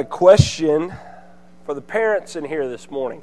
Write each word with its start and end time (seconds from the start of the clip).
A 0.00 0.04
question 0.04 0.94
for 1.66 1.74
the 1.74 1.82
parents 1.82 2.34
in 2.34 2.42
here 2.42 2.66
this 2.66 2.90
morning. 2.90 3.20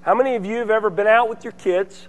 How 0.00 0.14
many 0.14 0.34
of 0.34 0.46
you 0.46 0.56
have 0.60 0.70
ever 0.70 0.88
been 0.88 1.06
out 1.06 1.28
with 1.28 1.44
your 1.44 1.52
kids 1.52 2.08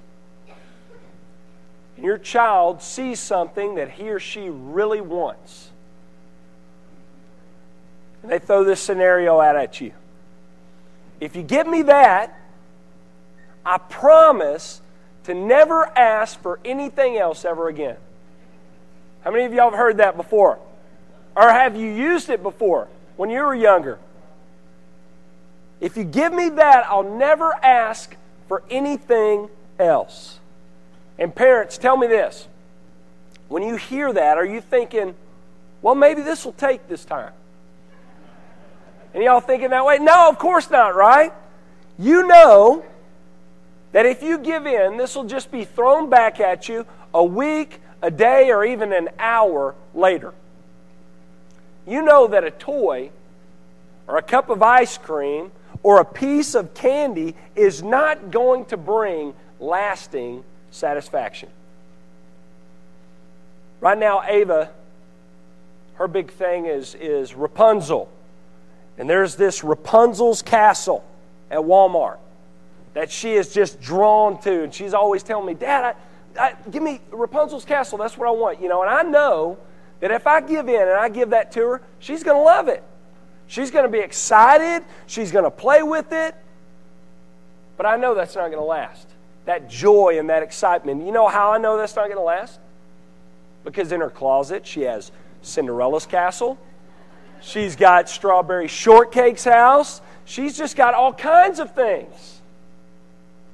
and 1.98 2.06
your 2.06 2.18
child 2.18 2.82
sees 2.82 3.20
something 3.20 3.76
that 3.76 3.90
he 3.92 4.10
or 4.10 4.18
she 4.18 4.48
really 4.50 5.02
wants? 5.02 5.72
And 8.22 8.32
they 8.32 8.40
throw 8.40 8.64
this 8.64 8.80
scenario 8.80 9.42
out 9.42 9.58
at 9.58 9.82
you. 9.82 9.92
If 11.20 11.36
you 11.36 11.44
give 11.44 11.68
me 11.68 11.82
that, 11.82 12.40
I 13.66 13.78
promise 13.78 14.80
to 15.26 15.34
never 15.34 15.86
ask 16.00 16.42
for 16.42 16.62
anything 16.64 17.18
else 17.18 17.44
ever 17.44 17.68
again. 17.68 17.98
How 19.26 19.32
many 19.32 19.44
of 19.44 19.54
y'all 19.54 19.70
have 19.70 19.78
heard 19.78 19.98
that 19.98 20.16
before? 20.16 20.60
Or 21.36 21.50
have 21.50 21.76
you 21.76 21.90
used 21.90 22.30
it 22.30 22.44
before 22.44 22.88
when 23.18 23.30
you 23.30 23.42
were 23.42 23.56
younger? 23.56 24.00
If 25.82 25.98
you 25.98 26.04
give 26.04 26.32
me 26.32 26.50
that, 26.50 26.86
I'll 26.88 27.04
never 27.04 27.54
ask 27.64 28.16
for 28.48 28.64
anything 28.70 29.50
else. 29.80 30.40
And 31.18 31.34
parents, 31.34 31.78
tell 31.78 31.98
me 31.98 32.08
this. 32.08 32.48
When 33.48 33.64
you 33.64 33.76
hear 33.76 34.14
that, 34.14 34.38
are 34.38 34.46
you 34.46 34.62
thinking, 34.62 35.16
well, 35.82 35.96
maybe 35.96 36.22
this 36.22 36.46
will 36.46 36.54
take 36.54 36.88
this 36.88 37.04
time? 37.04 37.34
And 39.14 39.24
y'all 39.24 39.42
thinking 39.42 39.70
that 39.72 39.86
way? 39.86 40.00
No, 40.00 40.30
of 40.30 40.40
course 40.40 40.70
not, 40.72 40.96
right? 40.96 41.34
You 42.00 42.26
know 42.28 42.84
that 43.92 44.06
if 44.06 44.24
you 44.24 44.40
give 44.40 44.66
in, 44.66 44.98
this 44.98 45.16
will 45.16 45.26
just 45.26 45.52
be 45.52 45.66
thrown 45.66 46.10
back 46.10 46.40
at 46.40 46.68
you 46.68 46.86
a 47.14 47.24
week, 47.24 47.80
a 48.02 48.10
day, 48.10 48.50
or 48.52 48.66
even 48.66 48.92
an 48.92 49.10
hour 49.20 49.76
later. 49.94 50.34
You 51.86 52.02
know 52.02 52.28
that 52.28 52.44
a 52.44 52.52
toy 52.52 53.12
or 54.08 54.18
a 54.18 54.22
cup 54.22 54.50
of 54.50 54.62
ice 54.62 54.98
cream 54.98 55.52
or 55.82 56.00
a 56.00 56.06
piece 56.06 56.56
of 56.56 56.74
candy 56.74 57.36
is 57.56 57.84
not 57.84 58.32
going 58.32 58.66
to 58.66 58.78
bring 58.78 59.34
lasting 59.60 60.44
satisfaction. 60.72 61.50
Right 63.82 63.98
now, 63.98 64.24
Ava, 64.26 64.72
her 65.96 66.08
big 66.08 66.32
thing 66.32 66.66
is, 66.66 66.96
is 66.96 67.36
Rapunzel. 67.36 68.10
And 68.98 69.10
there's 69.10 69.36
this 69.36 69.64
Rapunzel's 69.64 70.42
castle 70.42 71.04
at 71.52 71.60
Walmart 71.60 72.18
that 72.94 73.12
she 73.12 73.34
is 73.34 73.54
just 73.54 73.82
drawn 73.82 74.40
to. 74.44 74.64
And 74.64 74.74
she's 74.74 74.94
always 74.94 75.24
telling 75.24 75.46
me, 75.46 75.54
Dad, 75.54 75.96
I, 76.38 76.42
I, 76.42 76.56
give 76.70 76.82
me 76.82 77.02
Rapunzel's 77.12 77.66
castle. 77.66 77.98
That's 77.98 78.18
what 78.18 78.28
I 78.28 78.32
want. 78.32 78.62
You 78.62 78.70
know, 78.70 78.82
and 78.84 78.90
I 78.90 79.04
know 79.04 79.58
that 80.04 80.12
if 80.12 80.28
I 80.28 80.42
give 80.42 80.68
in 80.68 80.82
and 80.82 80.92
I 80.92 81.08
give 81.08 81.30
that 81.30 81.54
to 81.54 81.62
her, 81.62 81.82
she's 82.00 82.24
going 82.24 82.36
to 82.36 82.44
love 82.44 82.68
it. 82.68 82.84
She's 83.48 83.72
going 83.72 83.86
to 83.86 83.90
be 83.90 84.00
excited. 84.00 84.84
She's 85.08 85.32
going 85.32 85.46
to 85.46 85.50
play 85.50 85.82
with 85.82 86.12
it. 86.12 86.36
But 87.78 87.86
I 87.86 87.96
know 87.96 88.14
that's 88.14 88.36
not 88.36 88.48
going 88.48 88.62
to 88.62 88.66
last. 88.66 89.08
That 89.46 89.70
joy 89.70 90.20
and 90.20 90.30
that 90.30 90.44
excitement. 90.44 91.06
You 91.06 91.14
know 91.14 91.30
how 91.30 91.54
I 91.54 91.58
know 91.58 91.78
that's 91.78 91.96
not 91.96 92.08
going 92.08 92.18
to 92.18 92.22
last? 92.22 92.60
Because 93.64 93.94
in 93.94 94.02
her 94.02 94.10
closet, 94.10 94.68
she 94.68 94.82
has 94.82 95.10
Cinderella's 95.42 96.06
castle. 96.06 96.58
She's 97.40 97.78
got 97.78 98.10
Strawberry 98.10 98.68
Shortcake's 98.68 99.46
house. 99.46 100.02
She's 100.26 100.58
just 100.58 100.76
got 100.76 100.94
all 100.94 101.14
kinds 101.14 101.60
of 101.60 101.74
things. 101.74 102.42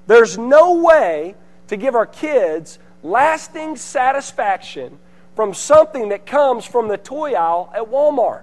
There's 0.08 0.40
no 0.40 0.82
way 0.82 1.36
to 1.68 1.78
give 1.78 1.94
our 1.94 2.08
kids 2.08 2.80
lasting 3.04 3.76
satisfaction 3.76 4.98
from 5.40 5.54
something 5.54 6.10
that 6.10 6.26
comes 6.26 6.66
from 6.66 6.90
the 6.90 6.98
toy 6.98 7.32
aisle 7.32 7.72
at 7.74 7.84
Walmart. 7.84 8.42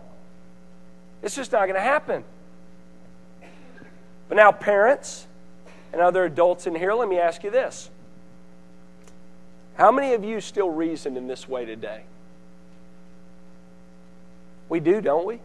It's 1.23 1.37
just 1.37 1.53
not 1.53 1.65
going 1.65 1.75
to 1.75 1.81
happen. 1.83 2.25
But 4.31 4.37
now, 4.37 4.51
parents 4.51 5.27
and 5.93 6.01
other 6.01 6.25
adults 6.25 6.67
in 6.67 6.75
here, 6.75 6.95
let 6.95 7.07
me 7.07 7.19
ask 7.19 7.45
you 7.45 7.51
this. 7.51 7.91
How 9.75 9.93
many 9.93 10.15
of 10.15 10.25
you 10.25 10.41
still 10.41 10.71
reason 10.71 11.19
in 11.19 11.27
this 11.27 11.47
way 11.47 11.67
today? 11.67 12.05
We 14.71 14.81
do, 14.81 15.03
don't 15.03 15.27
we? 15.27 15.41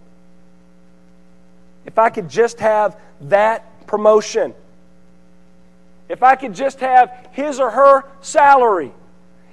If 1.85 1.99
I 1.99 2.11
could 2.11 2.29
just 2.29 2.61
have 2.61 2.97
that 3.23 3.87
promotion, 3.87 4.53
if 6.07 6.23
I 6.23 6.35
could 6.37 6.53
just 6.53 6.79
have 6.79 7.27
his 7.33 7.59
or 7.59 7.71
her 7.71 8.05
salary, 8.21 8.93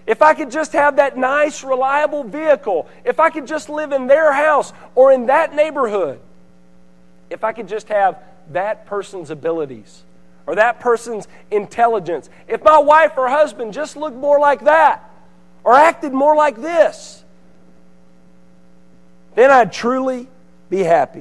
if 0.08 0.22
I 0.22 0.32
could 0.32 0.50
just 0.50 0.72
have 0.72 0.96
that 0.96 1.19
nice, 1.19 1.62
reliable 1.62 2.24
vehicle, 2.24 2.88
if 3.04 3.20
I 3.20 3.28
could 3.28 3.46
just 3.46 3.69
live 3.69 3.92
in 3.92 4.06
their 4.06 4.32
house 4.32 4.72
or 4.94 5.12
in 5.12 5.26
that 5.26 5.54
neighborhood, 5.54 6.19
if 7.28 7.44
I 7.44 7.52
could 7.52 7.69
just 7.69 7.88
have 7.88 8.18
that 8.52 8.86
person's 8.86 9.28
abilities 9.28 10.02
or 10.47 10.54
that 10.54 10.80
person's 10.80 11.28
intelligence, 11.50 12.30
if 12.48 12.64
my 12.64 12.78
wife 12.78 13.18
or 13.18 13.28
husband 13.28 13.74
just 13.74 13.98
looked 13.98 14.16
more 14.16 14.41
like 14.41 14.64
that 14.64 15.10
or 15.62 15.74
acted 15.74 16.14
more 16.14 16.34
like 16.34 16.56
this, 16.56 17.22
then 19.34 19.50
I'd 19.50 19.74
truly 19.74 20.26
be 20.70 20.78
happy. 20.78 21.20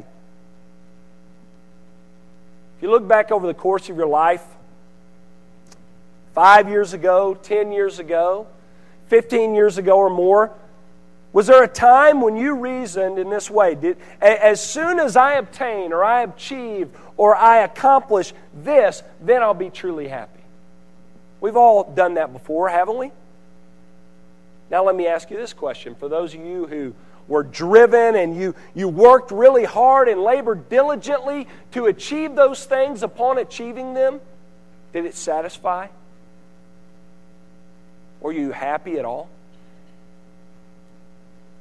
If 2.78 2.84
you 2.84 2.90
look 2.90 3.06
back 3.06 3.34
over 3.34 3.48
the 3.48 3.54
course 3.54 3.90
of 3.90 3.98
your 3.98 4.08
life, 4.08 4.46
five 6.34 6.70
years 6.70 6.94
ago, 6.94 7.34
10 7.34 7.74
years 7.74 8.00
ago, 8.00 8.48
15 9.08 9.56
years 9.56 9.78
ago 9.78 9.98
or 9.98 10.10
more? 10.10 10.52
Was 11.34 11.48
there 11.48 11.64
a 11.64 11.68
time 11.68 12.22
when 12.22 12.36
you 12.36 12.56
reasoned 12.56 13.20
in 13.20 13.30
this 13.30 13.50
way? 13.50 13.76
Did, 13.76 13.98
as 14.22 14.64
soon 14.64 15.00
as 15.00 15.16
I 15.16 15.34
obtain 15.34 15.94
or 15.94 16.04
I 16.04 16.24
achieve 16.24 16.90
or 17.16 17.36
I 17.36 17.60
accomplish 17.60 18.34
this, 18.64 19.04
then 19.22 19.44
I'll 19.44 19.54
be 19.54 19.70
truly 19.70 20.08
happy? 20.08 20.40
We've 21.40 21.58
all 21.58 21.84
done 21.84 22.16
that 22.16 22.34
before, 22.34 22.70
haven't 22.70 22.98
we? 22.98 23.12
Now, 24.70 24.84
let 24.84 24.96
me 24.96 25.08
ask 25.08 25.30
you 25.30 25.38
this 25.38 25.54
question. 25.54 25.96
For 25.96 26.10
those 26.10 26.34
of 26.34 26.42
you 26.42 26.66
who 26.66 26.94
were 27.28 27.44
driven 27.44 28.16
and 28.16 28.36
you, 28.36 28.56
you 28.74 28.88
worked 28.88 29.32
really 29.32 29.64
hard 29.64 30.08
and 30.08 30.22
labored 30.22 30.70
diligently 30.70 31.48
to 31.72 31.86
achieve 31.86 32.36
those 32.36 32.66
things 32.66 33.04
upon 33.04 33.38
achieving 33.38 33.94
them, 33.94 34.20
did 34.94 35.06
it 35.06 35.16
satisfy? 35.16 35.88
Were 38.20 38.32
you 38.32 38.52
happy 38.52 38.98
at 38.98 39.06
all? 39.06 39.30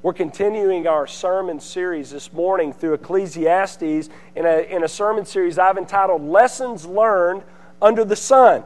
We're 0.03 0.15
continuing 0.15 0.87
our 0.87 1.06
sermon 1.06 1.61
series 1.61 2.11
this 2.11 2.33
morning 2.33 2.72
through 2.72 2.94
Ecclesiastes 2.94 4.09
in 4.34 4.47
a, 4.47 4.75
in 4.75 4.83
a 4.83 4.89
sermon 4.89 5.27
series 5.27 5.59
I've 5.59 5.77
entitled 5.77 6.22
Lessons 6.22 6.87
Learned 6.87 7.43
Under 7.83 8.05
the 8.05 8.16
Sun. 8.16 8.62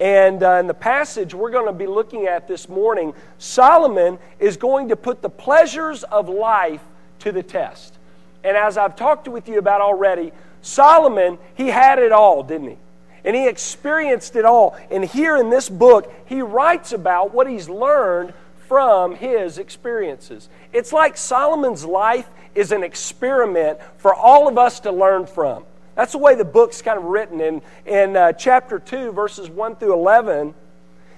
And 0.00 0.42
uh, 0.42 0.54
in 0.54 0.66
the 0.66 0.74
passage 0.74 1.32
we're 1.32 1.50
going 1.50 1.66
to 1.66 1.72
be 1.72 1.86
looking 1.86 2.26
at 2.26 2.46
this 2.46 2.68
morning, 2.68 3.14
Solomon 3.38 4.18
is 4.38 4.56
going 4.58 4.88
to 4.88 4.96
put 4.96 5.22
the 5.22 5.30
pleasures 5.30 6.02
of 6.04 6.28
life 6.28 6.82
to 7.20 7.32
the 7.32 7.42
test. 7.42 7.94
And 8.42 8.56
as 8.56 8.76
I've 8.76 8.96
talked 8.96 9.28
with 9.28 9.48
you 9.48 9.58
about 9.58 9.80
already, 9.80 10.32
Solomon, 10.60 11.38
he 11.54 11.68
had 11.68 11.98
it 11.98 12.12
all, 12.12 12.42
didn't 12.42 12.70
he? 12.70 12.76
And 13.24 13.34
he 13.34 13.48
experienced 13.48 14.36
it 14.36 14.44
all. 14.44 14.76
And 14.90 15.04
here 15.04 15.36
in 15.36 15.50
this 15.50 15.68
book, 15.68 16.12
he 16.26 16.42
writes 16.42 16.92
about 16.92 17.32
what 17.32 17.48
he's 17.48 17.68
learned 17.68 18.34
from 18.68 19.14
his 19.14 19.58
experiences. 19.58 20.48
It's 20.72 20.92
like 20.92 21.16
Solomon's 21.16 21.84
life 21.84 22.28
is 22.54 22.72
an 22.72 22.82
experiment 22.82 23.78
for 23.98 24.14
all 24.14 24.48
of 24.48 24.58
us 24.58 24.80
to 24.80 24.92
learn 24.92 25.26
from. 25.26 25.64
That's 25.94 26.12
the 26.12 26.18
way 26.18 26.34
the 26.34 26.44
book's 26.44 26.82
kind 26.82 26.98
of 26.98 27.04
written. 27.04 27.40
In, 27.40 27.62
in 27.86 28.16
uh, 28.16 28.32
chapter 28.32 28.78
2, 28.78 29.12
verses 29.12 29.48
1 29.48 29.76
through 29.76 29.92
11, 29.92 30.54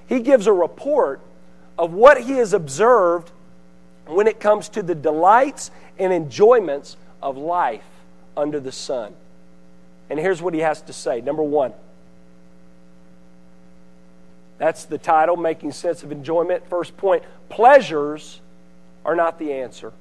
he 0.08 0.20
gives 0.20 0.46
a 0.46 0.52
report 0.52 1.20
of 1.78 1.92
what 1.92 2.22
he 2.22 2.32
has 2.32 2.52
observed 2.52 3.30
when 4.06 4.26
it 4.26 4.38
comes 4.38 4.68
to 4.70 4.82
the 4.82 4.94
delights 4.94 5.70
and 5.98 6.12
enjoyments 6.12 6.96
of 7.22 7.36
life 7.36 7.84
under 8.36 8.60
the 8.60 8.72
sun. 8.72 9.12
And 10.08 10.18
here's 10.18 10.40
what 10.40 10.54
he 10.54 10.60
has 10.60 10.82
to 10.82 10.92
say. 10.92 11.20
Number 11.20 11.42
one, 11.42 11.72
that's 14.58 14.84
the 14.84 14.98
title, 14.98 15.36
Making 15.36 15.72
Sense 15.72 16.02
of 16.02 16.12
Enjoyment. 16.12 16.66
First 16.68 16.96
point 16.96 17.22
pleasures 17.48 18.40
are 19.04 19.14
not 19.14 19.38
the 19.38 19.52
answer. 19.52 19.92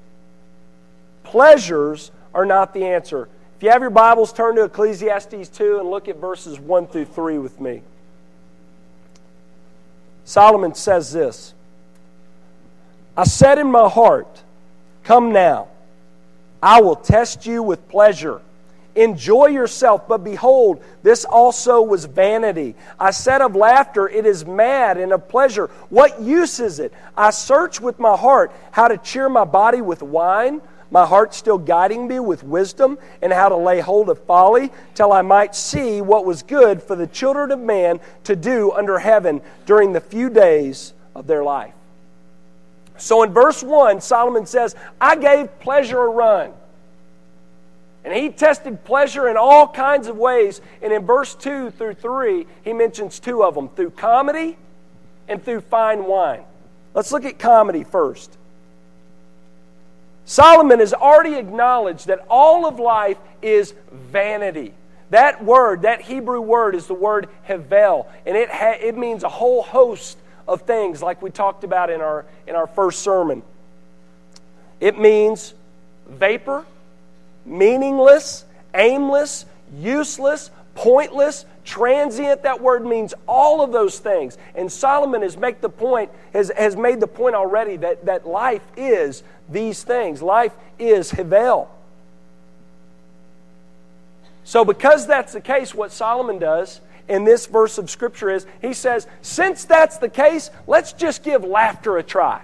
Pleasures 1.24 2.12
are 2.34 2.46
not 2.46 2.74
the 2.74 2.86
answer. 2.86 3.28
If 3.58 3.64
you 3.64 3.70
have 3.70 3.82
your 3.82 3.90
Bibles, 3.90 4.34
turn 4.34 4.56
to 4.56 4.64
Ecclesiastes 4.64 5.50
2 5.50 5.80
and 5.80 5.90
look 5.90 6.08
at 6.08 6.18
verses 6.18 6.60
1 6.60 6.88
through 6.88 7.06
3 7.06 7.38
with 7.38 7.60
me. 7.60 7.82
Solomon 10.26 10.74
says 10.74 11.12
this 11.12 11.54
I 13.16 13.24
said 13.24 13.60
in 13.60 13.72
my 13.72 13.88
heart, 13.88 14.44
Come 15.04 15.32
now, 15.32 15.68
I 16.62 16.82
will 16.82 16.96
test 16.96 17.46
you 17.46 17.62
with 17.62 17.88
pleasure 17.88 18.42
Enjoy 18.96 19.48
yourself, 19.48 20.08
but 20.08 20.24
behold, 20.24 20.82
this 21.04 21.26
also 21.26 21.82
was 21.82 22.06
vanity. 22.06 22.76
I 22.98 23.12
said 23.12 23.42
of 23.42 23.54
laughter, 23.54 24.08
it 24.08 24.26
is 24.26 24.46
mad, 24.46 24.98
and 24.98 25.12
of 25.12 25.28
pleasure, 25.28 25.68
what 25.90 26.22
use 26.22 26.62
is 26.62 26.80
it? 26.80 26.94
I 27.18 27.32
search 27.32 27.82
with 27.82 28.00
my 28.00 28.16
heart 28.16 28.54
how 28.72 28.88
to 28.88 28.98
cheer 28.98 29.28
my 29.28 29.44
body 29.44 29.82
with 29.82 30.02
wine, 30.02 30.62
my 30.92 31.06
heart 31.06 31.34
still 31.34 31.58
guiding 31.58 32.08
me 32.08 32.20
with 32.22 32.42
wisdom 32.44 32.98
and 33.22 33.34
how 33.34 33.50
to 33.50 33.58
lay 33.58 33.82
hold 33.82 34.08
of 34.08 34.20
folly, 34.24 34.72
till 34.94 35.12
I 35.12 35.24
might 35.24 35.56
see 35.56 36.02
what 36.02 36.24
was 36.24 36.42
good 36.42 36.82
for 36.82 36.96
the 36.96 37.08
children 37.08 37.52
of 37.52 37.60
man 37.60 38.00
to 38.24 38.36
do 38.36 38.72
under 38.72 38.98
heaven 38.98 39.42
during 39.66 39.92
the 39.92 40.00
few 40.00 40.30
days 40.30 40.94
of 41.14 41.28
their 41.28 41.44
life. 41.44 41.74
So 42.98 43.24
in 43.24 43.34
verse 43.34 43.62
1, 43.62 44.00
Solomon 44.00 44.46
says, 44.46 44.74
I 45.02 45.18
gave 45.18 45.60
pleasure 45.60 46.00
a 46.00 46.08
run. 46.08 46.54
And 48.06 48.14
he 48.14 48.30
tested 48.30 48.86
pleasure 48.86 49.28
in 49.28 49.36
all 49.36 49.68
kinds 49.68 50.08
of 50.08 50.16
ways. 50.16 50.62
And 50.84 50.94
in 50.94 51.06
verse 51.08 51.34
2 51.34 51.72
through 51.72 51.96
3, 51.96 52.46
he 52.64 52.72
mentions 52.72 53.20
two 53.20 53.44
of 53.44 53.56
them 53.56 53.68
through 53.68 53.90
comedy 53.92 54.58
and 55.28 55.44
through 55.44 55.62
fine 55.62 56.06
wine. 56.06 56.44
Let's 56.94 57.12
look 57.12 57.26
at 57.26 57.40
comedy 57.40 57.84
first. 57.84 58.38
Solomon 60.26 60.80
has 60.80 60.94
already 60.94 61.36
acknowledged 61.36 62.08
that 62.08 62.26
all 62.30 62.68
of 62.68 62.80
life 62.80 63.18
is 63.42 63.74
vanity. 63.92 64.74
That 65.10 65.44
word, 65.44 65.84
that 65.84 66.02
Hebrew 66.02 66.42
word, 66.42 66.76
is 66.76 66.88
the 66.88 66.94
word 66.94 67.30
hevel, 67.48 68.08
and 68.26 68.36
it, 68.38 68.50
ha- 68.50 68.78
it 68.80 68.98
means 68.98 69.24
a 69.24 69.30
whole 69.30 69.62
host 69.62 70.18
of 70.48 70.64
things, 70.64 71.02
like 71.02 71.22
we 71.22 71.30
talked 71.32 71.64
about 71.64 71.90
in 71.90 72.02
our, 72.02 72.26
in 72.48 72.56
our 72.56 72.68
first 72.68 73.02
sermon. 73.02 73.44
It 74.80 74.98
means 74.98 75.54
vapor, 76.08 76.66
meaningless, 77.46 78.46
aimless, 78.74 79.46
useless, 79.78 80.52
pointless, 80.74 81.46
transient. 81.64 82.44
That 82.44 82.62
word 82.62 82.86
means 82.86 83.14
all 83.28 83.62
of 83.62 83.72
those 83.72 84.00
things. 84.00 84.38
And 84.56 84.72
Solomon 84.72 85.22
has, 85.22 85.38
make 85.38 85.62
the 85.62 85.70
point, 85.70 86.12
has, 86.34 86.52
has 86.56 86.76
made 86.76 87.00
the 87.00 87.08
point 87.08 87.36
already 87.36 87.78
that, 87.78 88.06
that 88.06 88.28
life 88.28 88.64
is 88.76 89.24
these 89.50 89.84
things. 89.84 90.22
Life 90.22 90.54
is 90.78 91.12
Havel. 91.12 91.70
So, 94.44 94.64
because 94.64 95.08
that's 95.08 95.34
the 95.34 95.42
case, 95.42 95.74
what 95.74 95.92
Solomon 95.92 96.38
does 96.38 96.82
in 97.08 97.24
this 97.24 97.48
verse 97.48 97.78
of 97.78 97.90
Scripture 97.90 98.30
is 98.30 98.46
he 98.62 98.74
says, 98.74 99.08
since 99.22 99.66
that's 99.66 99.98
the 99.98 100.10
case, 100.10 100.52
let's 100.68 100.94
just 100.94 101.24
give 101.24 101.44
laughter 101.44 101.98
a 101.98 102.04
try. 102.04 102.42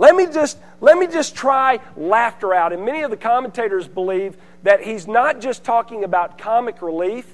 Let 0.00 0.16
me 0.16 0.26
just, 0.32 0.56
let 0.80 0.96
me 0.96 1.06
just 1.06 1.36
try 1.36 1.78
laughter 1.94 2.54
out. 2.54 2.72
And 2.72 2.86
many 2.86 3.02
of 3.02 3.10
the 3.10 3.18
commentators 3.18 3.86
believe 3.86 4.34
that 4.62 4.82
he's 4.82 5.06
not 5.06 5.42
just 5.42 5.62
talking 5.62 6.04
about 6.04 6.38
comic 6.38 6.80
relief, 6.80 7.26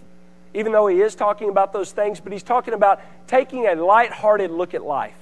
even 0.52 0.72
though 0.72 0.88
he 0.88 1.00
is 1.00 1.14
talking 1.14 1.48
about 1.48 1.72
those 1.72 1.92
things, 1.92 2.18
but 2.18 2.32
he's 2.32 2.42
talking 2.42 2.74
about 2.74 3.00
taking 3.28 3.68
a 3.68 3.76
light-hearted 3.76 4.50
look 4.50 4.74
at 4.74 4.82
life. 4.82 5.14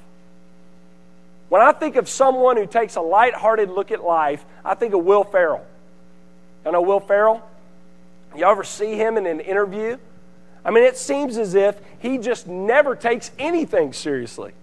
When 1.50 1.60
I 1.60 1.72
think 1.72 1.96
of 1.96 2.08
someone 2.08 2.56
who 2.56 2.66
takes 2.66 2.96
a 2.96 3.02
light-hearted 3.02 3.68
look 3.68 3.90
at 3.90 4.02
life, 4.02 4.42
I 4.64 4.74
think 4.74 4.94
of 4.94 5.04
Will 5.04 5.22
Ferrell. 5.22 5.66
You 6.64 6.72
know 6.72 6.80
Will 6.80 7.00
Ferrell? 7.00 7.46
You 8.34 8.46
ever 8.46 8.64
see 8.64 8.94
him 8.94 9.18
in 9.18 9.26
an 9.26 9.40
interview? 9.40 9.98
I 10.64 10.70
mean, 10.70 10.84
it 10.84 10.96
seems 10.96 11.36
as 11.36 11.54
if 11.54 11.78
he 11.98 12.16
just 12.16 12.46
never 12.46 12.96
takes 12.96 13.30
anything 13.38 13.92
seriously. 13.92 14.54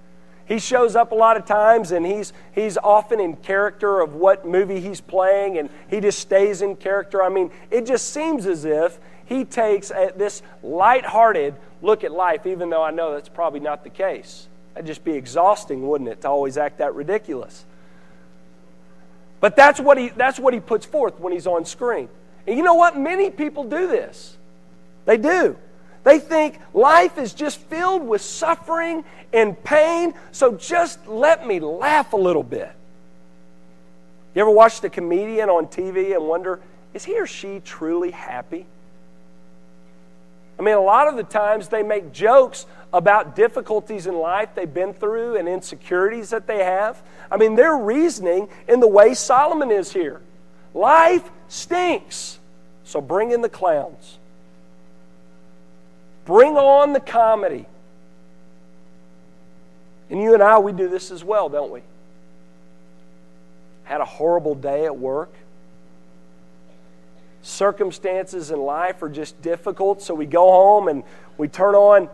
He 0.51 0.59
shows 0.59 0.97
up 0.97 1.13
a 1.13 1.15
lot 1.15 1.37
of 1.37 1.45
times 1.45 1.93
and 1.93 2.05
he's, 2.05 2.33
he's 2.51 2.77
often 2.77 3.21
in 3.21 3.37
character 3.37 4.01
of 4.01 4.15
what 4.15 4.45
movie 4.45 4.81
he's 4.81 4.99
playing 4.99 5.57
and 5.57 5.69
he 5.89 6.01
just 6.01 6.19
stays 6.19 6.61
in 6.61 6.75
character. 6.75 7.23
I 7.23 7.29
mean, 7.29 7.51
it 7.69 7.85
just 7.85 8.09
seems 8.09 8.45
as 8.45 8.65
if 8.65 8.99
he 9.23 9.45
takes 9.45 9.91
a, 9.91 10.11
this 10.13 10.43
light-hearted 10.61 11.55
look 11.81 12.03
at 12.03 12.11
life, 12.11 12.45
even 12.45 12.69
though 12.69 12.83
I 12.83 12.91
know 12.91 13.13
that's 13.13 13.29
probably 13.29 13.61
not 13.61 13.85
the 13.85 13.89
case. 13.89 14.49
That'd 14.73 14.87
just 14.87 15.05
be 15.05 15.13
exhausting, 15.13 15.87
wouldn't 15.87 16.09
it, 16.09 16.19
to 16.23 16.27
always 16.27 16.57
act 16.57 16.79
that 16.79 16.95
ridiculous? 16.95 17.63
But 19.39 19.55
that's 19.55 19.79
what 19.79 19.97
he, 19.97 20.09
that's 20.09 20.37
what 20.37 20.53
he 20.53 20.59
puts 20.59 20.85
forth 20.85 21.17
when 21.17 21.31
he's 21.31 21.47
on 21.47 21.63
screen. 21.63 22.09
And 22.45 22.57
you 22.57 22.63
know 22.65 22.73
what? 22.73 22.97
Many 22.97 23.29
people 23.29 23.63
do 23.63 23.87
this. 23.87 24.35
They 25.05 25.15
do. 25.15 25.55
They 26.03 26.19
think 26.19 26.59
life 26.73 27.17
is 27.17 27.33
just 27.33 27.59
filled 27.59 28.03
with 28.03 28.21
suffering 28.21 29.03
and 29.33 29.61
pain, 29.63 30.13
so 30.31 30.55
just 30.55 31.07
let 31.07 31.45
me 31.45 31.59
laugh 31.59 32.13
a 32.13 32.17
little 32.17 32.43
bit. 32.43 32.71
You 34.33 34.41
ever 34.41 34.51
watched 34.51 34.83
a 34.83 34.89
comedian 34.89 35.49
on 35.49 35.67
TV 35.67 36.15
and 36.15 36.27
wonder, 36.27 36.59
is 36.93 37.03
he 37.05 37.19
or 37.19 37.27
she 37.27 37.61
truly 37.63 38.11
happy? 38.11 38.65
I 40.57 40.63
mean, 40.63 40.75
a 40.75 40.81
lot 40.81 41.07
of 41.07 41.15
the 41.15 41.23
times 41.23 41.69
they 41.69 41.83
make 41.83 42.11
jokes 42.11 42.65
about 42.93 43.35
difficulties 43.35 44.05
in 44.05 44.15
life 44.15 44.49
they've 44.53 44.71
been 44.71 44.93
through 44.93 45.37
and 45.37 45.47
insecurities 45.47 46.29
that 46.29 46.45
they 46.45 46.63
have. 46.63 47.01
I 47.31 47.37
mean, 47.37 47.55
they're 47.55 47.77
reasoning 47.77 48.47
in 48.67 48.79
the 48.79 48.87
way 48.87 49.13
Solomon 49.13 49.71
is 49.71 49.91
here. 49.91 50.21
Life 50.73 51.29
stinks, 51.47 52.39
so 52.83 53.01
bring 53.01 53.31
in 53.31 53.41
the 53.41 53.49
clowns. 53.49 54.19
Bring 56.25 56.57
on 56.57 56.93
the 56.93 56.99
comedy. 56.99 57.65
And 60.09 60.21
you 60.21 60.33
and 60.33 60.43
I, 60.43 60.59
we 60.59 60.71
do 60.71 60.89
this 60.89 61.11
as 61.11 61.23
well, 61.23 61.49
don't 61.49 61.71
we? 61.71 61.81
Had 63.83 64.01
a 64.01 64.05
horrible 64.05 64.55
day 64.55 64.85
at 64.85 64.97
work 64.97 65.33
circumstances 67.41 68.51
in 68.51 68.59
life 68.59 69.01
are 69.01 69.09
just 69.09 69.41
difficult, 69.41 70.01
so 70.01 70.13
we 70.13 70.25
go 70.25 70.49
home 70.51 70.87
and 70.87 71.03
we 71.37 71.47
turn 71.47 71.75
on 71.75 72.09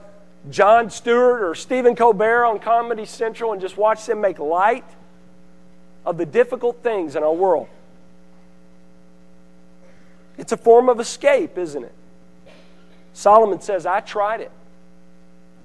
Jon 0.50 0.90
Stewart 0.90 1.42
or 1.42 1.56
Stephen 1.56 1.96
Colbert 1.96 2.46
on 2.46 2.60
Comedy 2.60 3.06
Central 3.06 3.52
and 3.52 3.62
just 3.62 3.78
watch 3.78 4.06
them 4.06 4.22
make 4.22 4.40
light 4.40 4.86
of 6.06 6.18
the 6.18 6.26
difficult 6.26 6.82
things 6.82 7.16
in 7.16 7.24
our 7.24 7.34
world. 7.34 7.68
It's 10.38 10.52
a 10.52 10.58
form 10.58 10.88
of 10.88 11.00
escape, 11.00 11.58
isn't 11.58 11.84
it? 11.84 11.94
Solomon 13.18 13.60
says, 13.62 13.88
I 13.88 14.02
tried 14.02 14.42
it. 14.42 14.52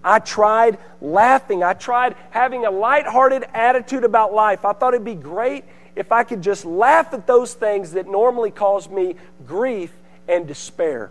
I 0.03 0.21
tried 0.21 0.79
laughing. 1.03 1.63
I 1.63 1.75
tried 1.75 2.17
having 2.31 2.65
a 2.65 2.71
lighthearted 2.71 3.45
attitude 3.53 4.05
about 4.05 4.33
life. 4.33 4.65
I 4.65 4.73
thought 4.73 4.95
it'd 4.95 5.05
be 5.05 5.15
great 5.15 5.65
if 5.95 6.13
I 6.13 6.25
could 6.25 6.41
just 6.41 6.65
laugh 6.65 7.13
at 7.13 7.27
those 7.27 7.53
things 7.53 7.93
that 7.93 8.09
normally 8.09 8.51
cause 8.51 8.89
me 8.89 9.17
grief 9.47 9.93
and 10.27 10.49
despair. 10.49 11.11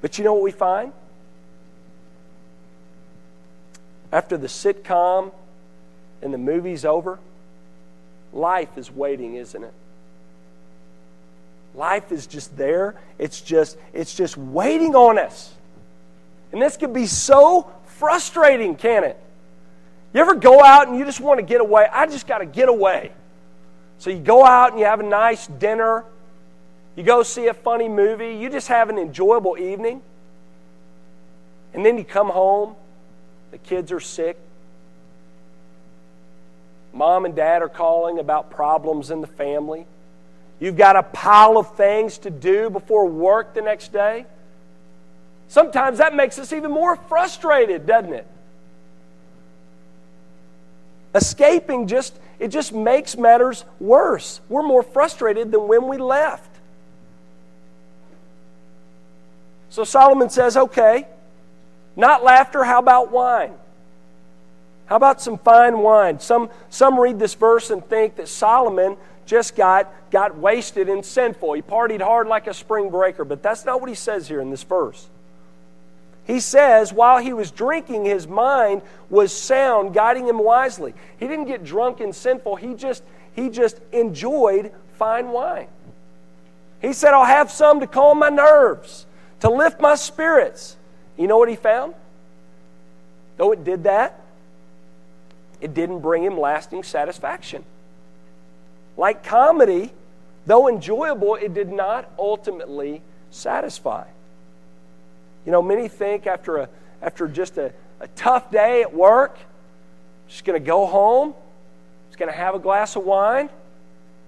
But 0.00 0.16
you 0.16 0.24
know 0.24 0.32
what 0.32 0.44
we 0.44 0.50
find? 0.50 0.94
After 4.10 4.38
the 4.38 4.46
sitcom 4.46 5.30
and 6.22 6.32
the 6.32 6.38
movie's 6.38 6.86
over, 6.86 7.18
life 8.32 8.78
is 8.78 8.90
waiting, 8.90 9.34
isn't 9.34 9.62
it? 9.62 9.74
Life 11.74 12.12
is 12.12 12.26
just 12.26 12.56
there. 12.56 12.96
It's 13.18 13.40
just 13.40 13.78
it's 13.92 14.14
just 14.14 14.36
waiting 14.36 14.94
on 14.94 15.18
us. 15.18 15.52
And 16.52 16.60
this 16.60 16.76
can 16.76 16.92
be 16.92 17.06
so 17.06 17.70
frustrating, 17.84 18.74
can 18.74 19.04
it? 19.04 19.18
You 20.12 20.20
ever 20.20 20.34
go 20.34 20.62
out 20.62 20.88
and 20.88 20.98
you 20.98 21.04
just 21.04 21.20
want 21.20 21.38
to 21.38 21.46
get 21.46 21.60
away? 21.60 21.86
I 21.90 22.06
just 22.06 22.26
got 22.26 22.38
to 22.38 22.46
get 22.46 22.68
away. 22.68 23.12
So 23.98 24.10
you 24.10 24.18
go 24.18 24.44
out 24.44 24.72
and 24.72 24.80
you 24.80 24.86
have 24.86 25.00
a 25.00 25.04
nice 25.04 25.46
dinner. 25.46 26.04
You 26.96 27.04
go 27.04 27.22
see 27.22 27.46
a 27.46 27.54
funny 27.54 27.88
movie. 27.88 28.34
You 28.34 28.50
just 28.50 28.68
have 28.68 28.88
an 28.88 28.98
enjoyable 28.98 29.56
evening. 29.56 30.02
And 31.72 31.86
then 31.86 31.98
you 31.98 32.04
come 32.04 32.30
home. 32.30 32.74
The 33.52 33.58
kids 33.58 33.92
are 33.92 34.00
sick. 34.00 34.36
Mom 36.92 37.24
and 37.24 37.36
dad 37.36 37.62
are 37.62 37.68
calling 37.68 38.18
about 38.18 38.50
problems 38.50 39.12
in 39.12 39.20
the 39.20 39.28
family. 39.28 39.86
You've 40.60 40.76
got 40.76 40.94
a 40.94 41.02
pile 41.02 41.56
of 41.56 41.74
things 41.76 42.18
to 42.18 42.30
do 42.30 42.70
before 42.70 43.06
work 43.06 43.54
the 43.54 43.62
next 43.62 43.92
day. 43.92 44.26
Sometimes 45.48 45.98
that 45.98 46.14
makes 46.14 46.38
us 46.38 46.52
even 46.52 46.70
more 46.70 46.94
frustrated, 46.94 47.86
doesn't 47.86 48.12
it? 48.12 48.26
Escaping 51.14 51.88
just 51.88 52.14
it 52.38 52.48
just 52.48 52.72
makes 52.72 53.16
matters 53.16 53.64
worse. 53.78 54.40
We're 54.48 54.62
more 54.62 54.82
frustrated 54.82 55.52
than 55.52 55.68
when 55.68 55.88
we 55.88 55.98
left. 55.98 56.48
So 59.68 59.84
Solomon 59.84 60.30
says, 60.30 60.56
okay, 60.56 61.06
not 61.96 62.24
laughter, 62.24 62.64
how 62.64 62.78
about 62.78 63.10
wine? 63.10 63.52
How 64.86 64.96
about 64.96 65.20
some 65.20 65.38
fine 65.38 65.78
wine? 65.80 66.18
Some, 66.18 66.50
some 66.70 66.98
read 66.98 67.18
this 67.18 67.34
verse 67.34 67.70
and 67.70 67.84
think 67.84 68.16
that 68.16 68.26
Solomon 68.26 68.96
just 69.30 69.54
got, 69.54 70.10
got 70.10 70.36
wasted 70.36 70.88
and 70.88 71.06
sinful. 71.06 71.52
He 71.52 71.62
partied 71.62 72.02
hard 72.02 72.26
like 72.26 72.48
a 72.48 72.52
spring 72.52 72.90
breaker, 72.90 73.24
but 73.24 73.44
that's 73.44 73.64
not 73.64 73.80
what 73.80 73.88
he 73.88 73.94
says 73.94 74.26
here 74.26 74.40
in 74.40 74.50
this 74.50 74.64
verse. 74.64 75.06
He 76.26 76.40
says, 76.40 76.92
while 76.92 77.18
he 77.18 77.32
was 77.32 77.52
drinking, 77.52 78.06
his 78.06 78.26
mind 78.26 78.82
was 79.08 79.32
sound, 79.32 79.94
guiding 79.94 80.26
him 80.26 80.40
wisely. 80.40 80.94
He 81.20 81.28
didn't 81.28 81.44
get 81.44 81.62
drunk 81.62 82.00
and 82.00 82.12
sinful, 82.12 82.56
he 82.56 82.74
just, 82.74 83.04
he 83.36 83.50
just 83.50 83.78
enjoyed 83.92 84.72
fine 84.98 85.28
wine. 85.28 85.68
He 86.82 86.92
said, 86.92 87.14
I'll 87.14 87.24
have 87.24 87.52
some 87.52 87.78
to 87.78 87.86
calm 87.86 88.18
my 88.18 88.30
nerves, 88.30 89.06
to 89.40 89.48
lift 89.48 89.80
my 89.80 89.94
spirits. 89.94 90.76
You 91.16 91.28
know 91.28 91.38
what 91.38 91.48
he 91.48 91.56
found? 91.56 91.94
Though 93.36 93.52
it 93.52 93.62
did 93.62 93.84
that, 93.84 94.20
it 95.60 95.72
didn't 95.72 96.00
bring 96.00 96.24
him 96.24 96.36
lasting 96.36 96.82
satisfaction. 96.82 97.64
Like 99.00 99.24
comedy, 99.24 99.90
though 100.44 100.68
enjoyable, 100.68 101.34
it 101.36 101.54
did 101.54 101.72
not 101.72 102.06
ultimately 102.18 103.00
satisfy. 103.30 104.04
You 105.46 105.52
know, 105.52 105.62
many 105.62 105.88
think 105.88 106.26
after, 106.26 106.58
a, 106.58 106.68
after 107.00 107.26
just 107.26 107.56
a, 107.56 107.72
a 107.98 108.08
tough 108.08 108.50
day 108.50 108.82
at 108.82 108.92
work, 108.92 109.38
just 110.28 110.44
going 110.44 110.60
to 110.60 110.64
go 110.64 110.84
home, 110.84 111.32
just 112.08 112.18
going 112.18 112.30
to 112.30 112.36
have 112.36 112.54
a 112.54 112.58
glass 112.58 112.94
of 112.94 113.04
wine, 113.04 113.48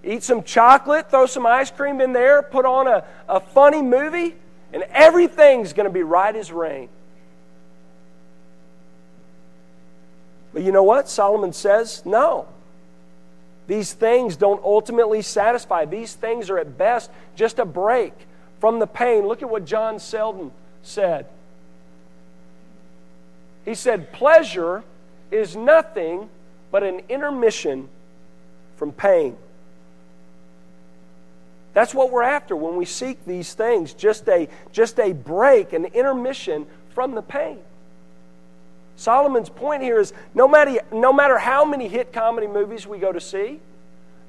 eat 0.03 0.23
some 0.23 0.43
chocolate, 0.43 1.11
throw 1.11 1.27
some 1.27 1.45
ice 1.45 1.71
cream 1.71 2.01
in 2.01 2.15
there, 2.15 2.43
put 2.43 2.65
on 2.65 2.87
a, 2.87 3.05
a 3.29 3.41
funny 3.41 3.83
movie, 3.83 4.35
and 4.73 4.85
everything's 4.85 5.75
going 5.75 5.87
to 5.87 5.93
be 5.93 6.03
right 6.03 6.35
as 6.35 6.51
rain. 6.51 6.89
But 10.55 10.63
you 10.63 10.73
know 10.73 10.83
what? 10.83 11.11
Solomon 11.11 11.53
says, 11.53 12.07
no. 12.07 12.49
These 13.73 13.95
things 13.95 14.37
don't 14.37 14.63
ultimately 14.63 15.23
satisfy. 15.23 15.87
These 15.87 16.13
things 16.13 16.51
are 16.51 16.59
at 16.59 16.77
best 16.77 17.11
just 17.35 17.59
a 17.59 17.65
break 17.65 18.13
from 18.61 18.81
the 18.81 18.87
pain. 18.87 19.27
Look 19.27 19.41
at 19.41 19.49
what 19.49 19.65
John 19.65 19.99
Selden 19.99 20.51
said. 20.83 21.25
He 23.65 23.75
said, 23.75 24.13
Pleasure 24.13 24.85
is 25.31 25.57
nothing 25.57 26.29
but 26.71 26.83
an 26.83 27.01
intermission 27.09 27.89
from 28.77 28.93
pain. 28.93 29.39
That's 31.73 31.95
what 31.95 32.11
we're 32.11 32.25
after 32.25 32.55
when 32.55 32.77
we 32.77 32.85
seek 32.85 33.25
these 33.25 33.55
things 33.55 33.95
just 33.95 34.29
a, 34.29 34.51
just 34.73 35.01
a 35.01 35.15
break, 35.15 35.73
an 35.73 35.87
intermission 35.87 36.67
from 36.91 37.15
the 37.15 37.23
pain. 37.23 37.61
Solomon's 38.97 39.49
point 39.49 39.83
here 39.83 39.99
is 39.99 40.13
no 40.35 40.47
matter, 40.47 40.81
no 40.93 41.13
matter 41.13 41.39
how 41.39 41.65
many 41.65 41.89
hit 41.89 42.13
comedy 42.13 42.47
movies 42.47 42.87
we 42.87 42.99
go 42.99 43.13
to 43.13 43.21
see, 43.21 43.61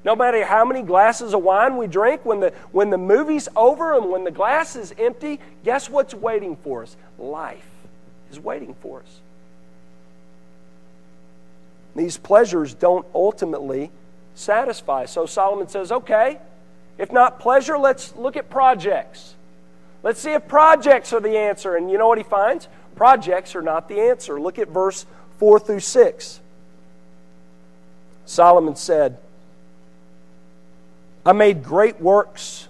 no 0.04 0.14
matter 0.14 0.44
how 0.44 0.64
many 0.64 0.82
glasses 0.82 1.34
of 1.34 1.42
wine 1.42 1.76
we 1.76 1.86
drink, 1.86 2.24
when 2.24 2.40
the, 2.40 2.52
when 2.72 2.90
the 2.90 2.98
movie's 2.98 3.48
over 3.56 3.96
and 3.96 4.10
when 4.10 4.24
the 4.24 4.30
glass 4.30 4.76
is 4.76 4.94
empty, 4.98 5.40
guess 5.64 5.88
what's 5.88 6.14
waiting 6.14 6.56
for 6.56 6.82
us? 6.82 6.96
Life 7.18 7.66
is 8.30 8.38
waiting 8.38 8.74
for 8.82 9.00
us. 9.00 9.20
These 11.96 12.18
pleasures 12.18 12.74
don't 12.74 13.06
ultimately 13.14 13.90
satisfy. 14.34 15.06
So 15.06 15.26
Solomon 15.26 15.68
says, 15.68 15.92
okay, 15.92 16.38
if 16.98 17.12
not 17.12 17.40
pleasure, 17.40 17.78
let's 17.78 18.14
look 18.16 18.36
at 18.36 18.50
projects. 18.50 19.34
Let's 20.02 20.20
see 20.20 20.32
if 20.32 20.46
projects 20.48 21.12
are 21.12 21.20
the 21.20 21.38
answer. 21.38 21.76
And 21.76 21.90
you 21.90 21.96
know 21.96 22.08
what 22.08 22.18
he 22.18 22.24
finds? 22.24 22.68
Projects 22.94 23.54
are 23.54 23.62
not 23.62 23.88
the 23.88 24.00
answer. 24.00 24.40
Look 24.40 24.58
at 24.58 24.68
verse 24.68 25.06
4 25.38 25.58
through 25.58 25.80
6. 25.80 26.40
Solomon 28.26 28.76
said, 28.76 29.18
I 31.26 31.32
made 31.32 31.62
great 31.62 32.00
works. 32.00 32.68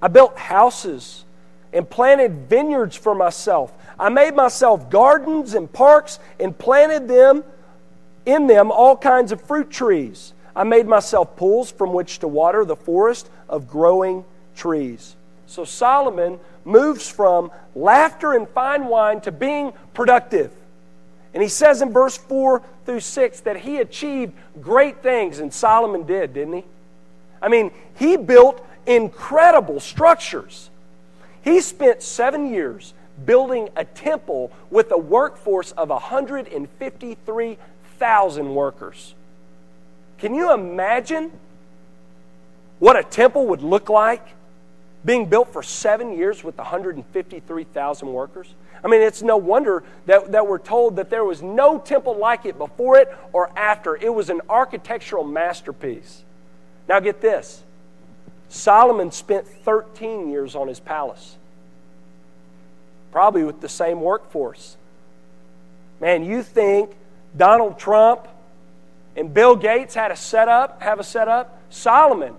I 0.00 0.08
built 0.08 0.36
houses 0.38 1.24
and 1.72 1.88
planted 1.88 2.48
vineyards 2.48 2.96
for 2.96 3.14
myself. 3.14 3.72
I 3.98 4.08
made 4.08 4.34
myself 4.34 4.90
gardens 4.90 5.54
and 5.54 5.70
parks 5.72 6.18
and 6.40 6.56
planted 6.56 7.08
them 7.08 7.44
in 8.26 8.46
them 8.46 8.70
all 8.70 8.96
kinds 8.96 9.32
of 9.32 9.40
fruit 9.40 9.70
trees. 9.70 10.32
I 10.56 10.64
made 10.64 10.86
myself 10.86 11.36
pools 11.36 11.70
from 11.70 11.92
which 11.92 12.20
to 12.20 12.28
water 12.28 12.64
the 12.64 12.76
forest 12.76 13.28
of 13.48 13.68
growing 13.68 14.24
trees. 14.54 15.16
So 15.46 15.64
Solomon 15.64 16.38
moves 16.64 17.08
from 17.08 17.50
laughter 17.74 18.32
and 18.32 18.48
fine 18.48 18.86
wine 18.86 19.20
to 19.22 19.32
being 19.32 19.72
productive. 19.92 20.52
And 21.32 21.42
he 21.42 21.48
says 21.48 21.82
in 21.82 21.92
verse 21.92 22.16
4 22.16 22.62
through 22.86 23.00
6 23.00 23.40
that 23.40 23.56
he 23.58 23.78
achieved 23.78 24.32
great 24.60 25.02
things, 25.02 25.40
and 25.40 25.52
Solomon 25.52 26.06
did, 26.06 26.34
didn't 26.34 26.54
he? 26.54 26.64
I 27.42 27.48
mean, 27.48 27.72
he 27.98 28.16
built 28.16 28.64
incredible 28.86 29.80
structures. 29.80 30.70
He 31.42 31.60
spent 31.60 32.00
seven 32.02 32.52
years 32.52 32.94
building 33.26 33.68
a 33.76 33.84
temple 33.84 34.50
with 34.70 34.92
a 34.92 34.98
workforce 34.98 35.72
of 35.72 35.90
153,000 35.90 38.54
workers. 38.54 39.14
Can 40.18 40.34
you 40.34 40.52
imagine 40.52 41.32
what 42.78 42.96
a 42.96 43.02
temple 43.02 43.48
would 43.48 43.62
look 43.62 43.88
like 43.88 44.24
being 45.04 45.26
built 45.26 45.52
for 45.52 45.62
seven 45.62 46.16
years 46.16 46.42
with 46.42 46.56
153,000 46.56 48.12
workers? 48.12 48.54
I 48.82 48.88
mean, 48.88 49.00
it's 49.00 49.22
no 49.22 49.36
wonder 49.36 49.82
that, 50.06 50.32
that 50.32 50.46
we're 50.46 50.58
told 50.58 50.96
that 50.96 51.08
there 51.10 51.24
was 51.24 51.42
no 51.42 51.78
temple 51.78 52.18
like 52.18 52.44
it 52.44 52.58
before 52.58 52.98
it 52.98 53.14
or 53.32 53.50
after. 53.58 53.96
It 53.96 54.12
was 54.12 54.28
an 54.28 54.42
architectural 54.48 55.24
masterpiece. 55.24 56.22
Now, 56.88 57.00
get 57.00 57.20
this 57.20 57.62
Solomon 58.48 59.10
spent 59.10 59.46
13 59.48 60.30
years 60.30 60.54
on 60.54 60.68
his 60.68 60.80
palace, 60.80 61.36
probably 63.10 63.42
with 63.42 63.60
the 63.60 63.68
same 63.68 64.00
workforce. 64.00 64.76
Man, 66.00 66.24
you 66.24 66.42
think 66.42 66.90
Donald 67.36 67.78
Trump 67.78 68.28
and 69.16 69.32
Bill 69.32 69.56
Gates 69.56 69.94
had 69.94 70.10
a 70.10 70.16
setup, 70.16 70.82
have 70.82 71.00
a 71.00 71.04
setup? 71.04 71.60
Solomon. 71.70 72.34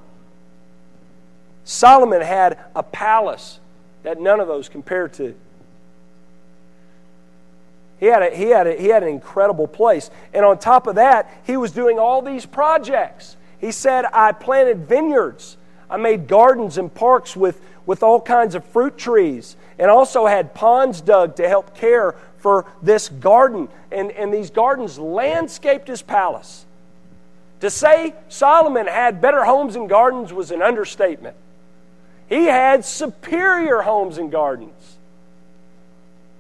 Solomon 1.66 2.22
had 2.22 2.60
a 2.76 2.84
palace 2.84 3.60
that 4.04 4.22
none 4.22 4.40
of 4.40 4.48
those 4.48 4.70
compared 4.70 5.14
to. 5.14 5.36
He 8.00 8.06
had, 8.06 8.22
a, 8.22 8.30
he, 8.30 8.50
had 8.50 8.68
a, 8.68 8.74
he 8.76 8.88
had 8.88 9.04
an 9.04 9.10
incredible 9.10 9.68
place. 9.68 10.12
And 10.34 10.46
on 10.46 10.60
top 10.60 10.86
of 10.86 10.96
that, 10.96 11.32
he 11.46 11.58
was 11.58 11.72
doing 11.72 11.98
all 11.98 12.22
these 12.22 12.46
projects. 12.46 13.36
He 13.60 13.72
said, 13.72 14.06
I 14.14 14.32
planted 14.32 14.88
vineyards. 14.88 15.58
I 15.90 15.98
made 15.98 16.28
gardens 16.28 16.78
and 16.78 16.94
parks 16.94 17.36
with, 17.36 17.60
with 17.86 18.04
all 18.04 18.22
kinds 18.22 18.54
of 18.54 18.64
fruit 18.66 18.98
trees, 18.98 19.56
and 19.80 19.90
also 19.90 20.26
had 20.26 20.54
ponds 20.54 21.02
dug 21.02 21.36
to 21.38 21.48
help 21.48 21.76
care 21.76 22.16
for 22.38 22.66
this 22.82 23.10
garden. 23.10 23.70
And, 23.92 24.12
and 24.12 24.32
these 24.32 24.52
gardens 24.52 25.00
landscaped 25.00 25.88
his 25.88 26.02
palace. 26.02 26.66
To 27.62 27.72
say 27.72 28.14
Solomon 28.30 28.88
had 28.88 29.22
better 29.22 29.46
homes 29.46 29.76
and 29.76 29.90
gardens 29.90 30.34
was 30.34 30.52
an 30.52 30.62
understatement. 30.62 31.36
He 32.28 32.46
had 32.46 32.86
superior 32.86 33.82
homes 33.82 34.18
and 34.18 34.32
gardens. 34.32 34.98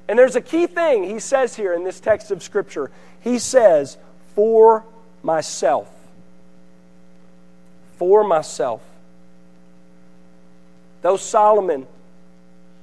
And 0.07 0.17
there's 0.17 0.35
a 0.35 0.41
key 0.41 0.67
thing 0.67 1.03
he 1.03 1.19
says 1.19 1.55
here 1.55 1.73
in 1.73 1.83
this 1.83 1.99
text 1.99 2.31
of 2.31 2.43
Scripture. 2.43 2.91
He 3.21 3.39
says, 3.39 3.97
For 4.35 4.83
myself 5.23 5.89
for 7.97 8.23
myself. 8.23 8.81
Though 11.01 11.17
Solomon 11.17 11.87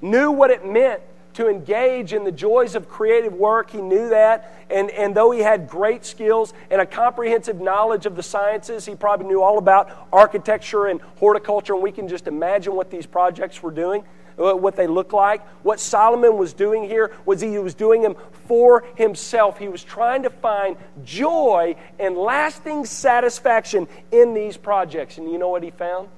knew 0.00 0.30
what 0.30 0.50
it 0.50 0.66
meant 0.66 1.02
to 1.34 1.48
engage 1.48 2.12
in 2.12 2.24
the 2.24 2.32
joys 2.32 2.74
of 2.74 2.88
creative 2.88 3.32
work, 3.32 3.70
he 3.70 3.80
knew 3.80 4.10
that. 4.10 4.64
And, 4.70 4.90
and 4.90 5.14
though 5.14 5.30
he 5.30 5.40
had 5.40 5.68
great 5.68 6.04
skills 6.04 6.52
and 6.70 6.80
a 6.80 6.86
comprehensive 6.86 7.60
knowledge 7.60 8.06
of 8.06 8.16
the 8.16 8.22
sciences, 8.22 8.84
he 8.84 8.94
probably 8.94 9.26
knew 9.26 9.42
all 9.42 9.58
about 9.58 10.08
architecture 10.12 10.86
and 10.86 11.00
horticulture, 11.16 11.74
and 11.74 11.82
we 11.82 11.92
can 11.92 12.08
just 12.08 12.26
imagine 12.26 12.74
what 12.74 12.90
these 12.90 13.06
projects 13.06 13.62
were 13.62 13.70
doing 13.70 14.04
uh, 14.38 14.54
what 14.54 14.76
they 14.76 14.86
look 14.86 15.12
like. 15.12 15.46
What 15.62 15.80
Solomon 15.80 16.36
was 16.36 16.52
doing 16.52 16.84
here 16.84 17.12
was 17.24 17.40
he 17.40 17.58
was 17.58 17.74
doing 17.74 18.02
them 18.02 18.16
for 18.46 18.84
himself. 18.96 19.58
He 19.58 19.68
was 19.68 19.84
trying 19.84 20.22
to 20.22 20.30
find 20.30 20.76
joy 21.04 21.76
and 21.98 22.16
lasting 22.16 22.86
satisfaction 22.86 23.88
in 24.10 24.34
these 24.34 24.56
projects. 24.56 25.18
And 25.18 25.30
you 25.30 25.38
know 25.38 25.48
what 25.48 25.62
he 25.62 25.70
found? 25.70 26.08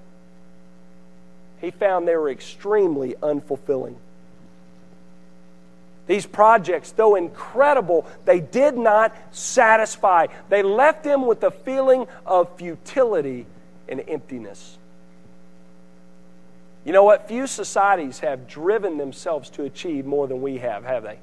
He 1.61 1.71
found 1.71 2.07
they 2.07 2.17
were 2.17 2.31
extremely 2.31 3.15
unfulfilling. 3.23 3.97
These 6.07 6.27
projects, 6.27 6.93
though 6.93 7.15
incredible, 7.15 8.07
they 8.25 8.41
did 8.41 8.77
not 8.77 9.17
satisfy. 9.31 10.27
They 10.51 10.63
left 10.63 11.05
him 11.05 11.27
with 11.27 11.43
a 11.43 11.51
feeling 11.51 12.07
of 12.27 12.55
futility 12.59 13.47
and 13.89 14.03
emptiness. 14.07 14.77
You 16.85 16.93
know 16.93 17.05
what? 17.05 17.29
Few 17.29 17.47
societies 17.47 18.19
have 18.19 18.47
driven 18.47 18.99
themselves 18.99 19.49
to 19.51 19.65
achieve 19.65 20.05
more 20.05 20.27
than 20.27 20.43
we 20.43 20.59
have, 20.59 20.85
have 20.85 21.05
they? 21.05 21.19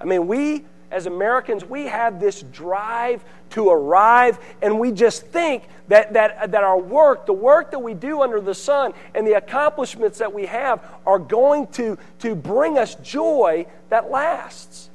I 0.00 0.04
mean, 0.04 0.26
we 0.26 0.64
as 0.90 1.06
Americans, 1.06 1.64
we 1.64 1.86
have 1.86 2.20
this 2.20 2.42
drive 2.42 3.24
to 3.50 3.68
arrive, 3.68 4.38
and 4.62 4.78
we 4.78 4.92
just 4.92 5.26
think 5.26 5.64
that, 5.88 6.12
that, 6.12 6.52
that 6.52 6.64
our 6.64 6.78
work, 6.78 7.26
the 7.26 7.32
work 7.32 7.70
that 7.70 7.78
we 7.78 7.94
do 7.94 8.22
under 8.22 8.40
the 8.40 8.54
sun, 8.54 8.92
and 9.14 9.26
the 9.26 9.34
accomplishments 9.34 10.18
that 10.18 10.32
we 10.32 10.46
have 10.46 10.84
are 11.06 11.18
going 11.18 11.66
to, 11.68 11.98
to 12.20 12.34
bring 12.34 12.78
us 12.78 12.94
joy 12.96 13.66
that 13.88 14.10
lasts. 14.10 14.90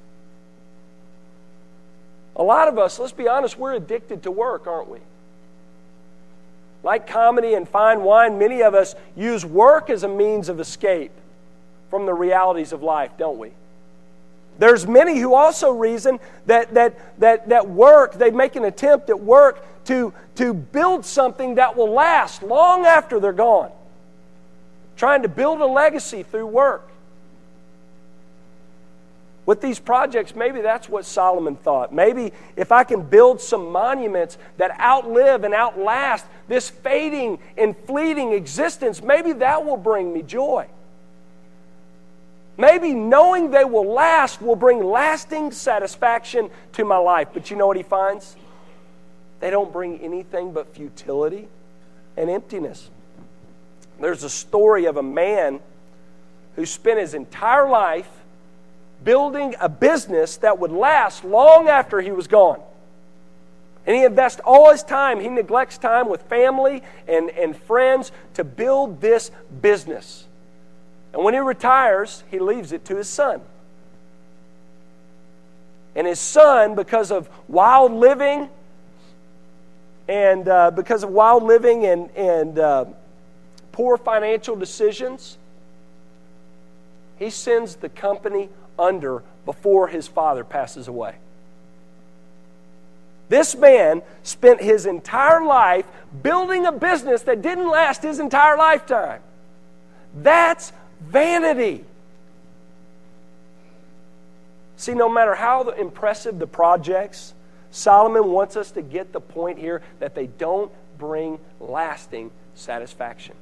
A 2.35 2.43
lot 2.43 2.67
of 2.67 2.77
us, 2.77 2.97
let's 2.99 3.11
be 3.11 3.27
honest, 3.27 3.57
we're 3.57 3.73
addicted 3.73 4.23
to 4.23 4.31
work, 4.31 4.67
aren't 4.67 4.89
we? 4.89 4.99
Like 6.83 7.05
comedy 7.05 7.53
and 7.53 7.67
fine 7.67 8.01
wine, 8.01 8.39
many 8.39 8.63
of 8.63 8.73
us 8.73 8.95
use 9.15 9.45
work 9.45 9.89
as 9.89 10.03
a 10.03 10.07
means 10.07 10.49
of 10.49 10.59
escape 10.59 11.11
from 11.89 12.05
the 12.05 12.13
realities 12.13 12.73
of 12.73 12.81
life, 12.81 13.11
don't 13.17 13.37
we? 13.37 13.51
There's 14.59 14.85
many 14.85 15.19
who 15.19 15.33
also 15.33 15.71
reason 15.71 16.19
that, 16.45 16.73
that, 16.73 17.19
that, 17.19 17.49
that 17.49 17.67
work, 17.67 18.13
they 18.13 18.31
make 18.31 18.55
an 18.55 18.65
attempt 18.65 19.09
at 19.09 19.19
work 19.19 19.65
to, 19.85 20.13
to 20.35 20.53
build 20.53 21.05
something 21.05 21.55
that 21.55 21.75
will 21.75 21.91
last 21.91 22.43
long 22.43 22.85
after 22.85 23.19
they're 23.19 23.33
gone. 23.33 23.71
Trying 24.97 25.23
to 25.23 25.27
build 25.27 25.61
a 25.61 25.65
legacy 25.65 26.23
through 26.23 26.47
work. 26.47 26.91
With 29.45 29.61
these 29.61 29.79
projects, 29.79 30.35
maybe 30.35 30.61
that's 30.61 30.87
what 30.87 31.05
Solomon 31.05 31.55
thought. 31.55 31.91
Maybe 31.91 32.31
if 32.55 32.71
I 32.71 32.83
can 32.83 33.01
build 33.01 33.41
some 33.41 33.71
monuments 33.71 34.37
that 34.57 34.79
outlive 34.79 35.43
and 35.43 35.53
outlast 35.53 36.25
this 36.47 36.69
fading 36.69 37.39
and 37.57 37.75
fleeting 37.75 38.33
existence, 38.33 39.01
maybe 39.01 39.33
that 39.33 39.65
will 39.65 39.77
bring 39.77 40.13
me 40.13 40.21
joy. 40.21 40.67
Maybe 42.57 42.93
knowing 42.93 43.51
they 43.51 43.65
will 43.65 43.91
last 43.91 44.41
will 44.41 44.55
bring 44.55 44.83
lasting 44.83 45.51
satisfaction 45.51 46.49
to 46.73 46.85
my 46.85 46.97
life. 46.97 47.29
But 47.33 47.49
you 47.49 47.57
know 47.57 47.67
what 47.67 47.77
he 47.77 47.83
finds? 47.83 48.35
They 49.39 49.49
don't 49.49 49.73
bring 49.73 49.99
anything 50.01 50.53
but 50.53 50.73
futility 50.75 51.47
and 52.17 52.29
emptiness. 52.29 52.89
There's 53.99 54.23
a 54.23 54.29
story 54.29 54.85
of 54.85 54.97
a 54.97 55.03
man 55.03 55.59
who 56.55 56.65
spent 56.65 56.99
his 56.99 57.13
entire 57.13 57.69
life 57.69 58.09
building 59.03 59.55
a 59.59 59.69
business 59.69 60.37
that 60.37 60.59
would 60.59 60.71
last 60.71 61.23
long 61.23 61.67
after 61.67 62.01
he 62.01 62.11
was 62.11 62.27
gone. 62.27 62.61
And 63.85 63.95
he 63.95 64.03
invests 64.03 64.41
all 64.45 64.71
his 64.71 64.83
time, 64.83 65.19
he 65.19 65.29
neglects 65.29 65.77
time 65.77 66.07
with 66.07 66.21
family 66.23 66.83
and, 67.07 67.29
and 67.31 67.55
friends 67.55 68.11
to 68.35 68.43
build 68.43 69.01
this 69.01 69.31
business. 69.61 70.27
And 71.13 71.23
when 71.23 71.33
he 71.33 71.39
retires, 71.39 72.23
he 72.31 72.39
leaves 72.39 72.71
it 72.71 72.85
to 72.85 72.95
his 72.95 73.09
son. 73.09 73.41
And 75.95 76.07
his 76.07 76.19
son, 76.19 76.75
because 76.75 77.11
of 77.11 77.29
wild 77.47 77.91
living 77.91 78.49
and 80.07 80.47
uh, 80.47 80.71
because 80.71 81.03
of 81.03 81.09
wild 81.09 81.43
living 81.43 81.85
and, 81.85 82.09
and 82.11 82.57
uh, 82.57 82.85
poor 83.71 83.97
financial 83.97 84.55
decisions, 84.55 85.37
he 87.19 87.29
sends 87.29 87.75
the 87.75 87.89
company 87.89 88.49
under 88.79 89.23
before 89.45 89.87
his 89.89 90.07
father 90.07 90.43
passes 90.43 90.87
away. 90.87 91.15
This 93.29 93.55
man 93.55 94.01
spent 94.23 94.61
his 94.61 94.85
entire 94.85 95.43
life 95.45 95.85
building 96.21 96.65
a 96.65 96.71
business 96.71 97.21
that 97.23 97.41
didn't 97.41 97.69
last 97.69 98.03
his 98.03 98.19
entire 98.19 98.57
lifetime. 98.57 99.21
That's 100.13 100.73
vanity. 101.01 101.83
See, 104.77 104.93
no 104.93 105.09
matter 105.09 105.35
how 105.35 105.69
impressive 105.69 106.39
the 106.39 106.47
projects, 106.47 107.33
Solomon 107.71 108.31
wants 108.31 108.55
us 108.57 108.71
to 108.71 108.81
get 108.81 109.13
the 109.13 109.21
point 109.21 109.59
here 109.59 109.81
that 109.99 110.15
they 110.15 110.27
don't 110.27 110.71
bring 110.97 111.39
lasting 111.59 112.31
satisfaction. 112.55 113.35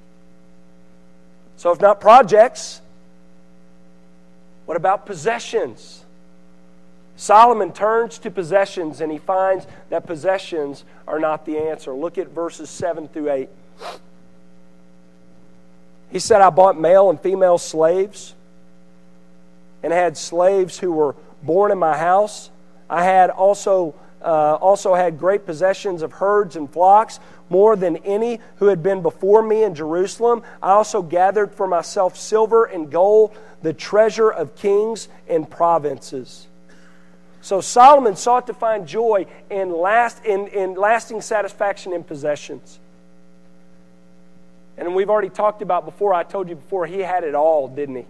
So, 1.58 1.72
if 1.72 1.82
not 1.82 2.00
projects, 2.00 2.82
what 4.66 4.78
about 4.78 5.06
possessions? 5.06 6.06
Solomon 7.16 7.74
turns 7.74 8.18
to 8.20 8.32
possessions 8.32 9.02
and 9.02 9.12
he 9.12 9.18
finds 9.18 9.68
that 9.90 10.06
possessions 10.06 10.86
are 11.06 11.20
not 11.20 11.46
the 11.46 11.58
answer. 11.58 11.92
Look 11.94 12.18
at 12.18 12.30
verses 12.30 12.70
7 12.70 13.10
through 13.10 13.32
8. 13.32 13.50
He 16.12 16.20
said, 16.20 16.42
I 16.42 16.50
bought 16.50 16.80
male 16.80 17.10
and 17.10 17.20
female 17.20 17.58
slaves 17.58 18.34
and 19.84 19.94
had 19.94 20.18
slaves 20.18 20.78
who 20.80 20.92
were 20.92 21.16
born 21.44 21.72
in 21.72 21.78
my 21.78 21.98
house. 21.98 22.50
I 22.90 23.04
had 23.04 23.30
also, 23.30 23.96
uh, 24.22 24.56
also 24.56 24.96
had 24.96 25.20
great 25.20 25.46
possessions 25.46 26.02
of 26.02 26.14
herds 26.14 26.56
and 26.56 26.72
flocks, 26.72 27.20
more 27.50 27.76
than 27.76 27.98
any 27.98 28.40
who 28.58 28.68
had 28.68 28.84
been 28.84 29.02
before 29.02 29.42
me 29.42 29.64
in 29.64 29.74
Jerusalem. 29.76 30.44
I 30.62 30.72
also 30.72 31.02
gathered 31.02 31.54
for 31.54 31.68
myself 31.68 32.18
silver 32.18 32.66
and 32.66 32.92
gold 32.92 33.36
the 33.62 33.74
treasure 33.74 34.30
of 34.30 34.56
kings 34.56 35.08
and 35.28 35.50
provinces. 35.50 36.48
So 37.42 37.62
Solomon 37.62 38.16
sought 38.16 38.48
to 38.48 38.54
find 38.54 38.88
joy 38.88 39.26
in, 39.50 39.72
last, 39.72 40.26
in, 40.26 40.48
in 40.48 40.76
lasting 40.76 41.22
satisfaction 41.22 41.94
in 41.94 42.04
possessions. 42.04 42.80
And 44.80 44.96
we've 44.96 45.10
already 45.10 45.30
talked 45.30 45.62
about 45.62 45.84
before, 45.84 46.14
I 46.14 46.24
told 46.24 46.48
you 46.48 46.56
before, 46.56 46.88
he 46.88 47.00
had 47.00 47.26
it 47.26 47.36
all, 47.36 47.68
didn't 47.68 47.98
he? 47.98 48.06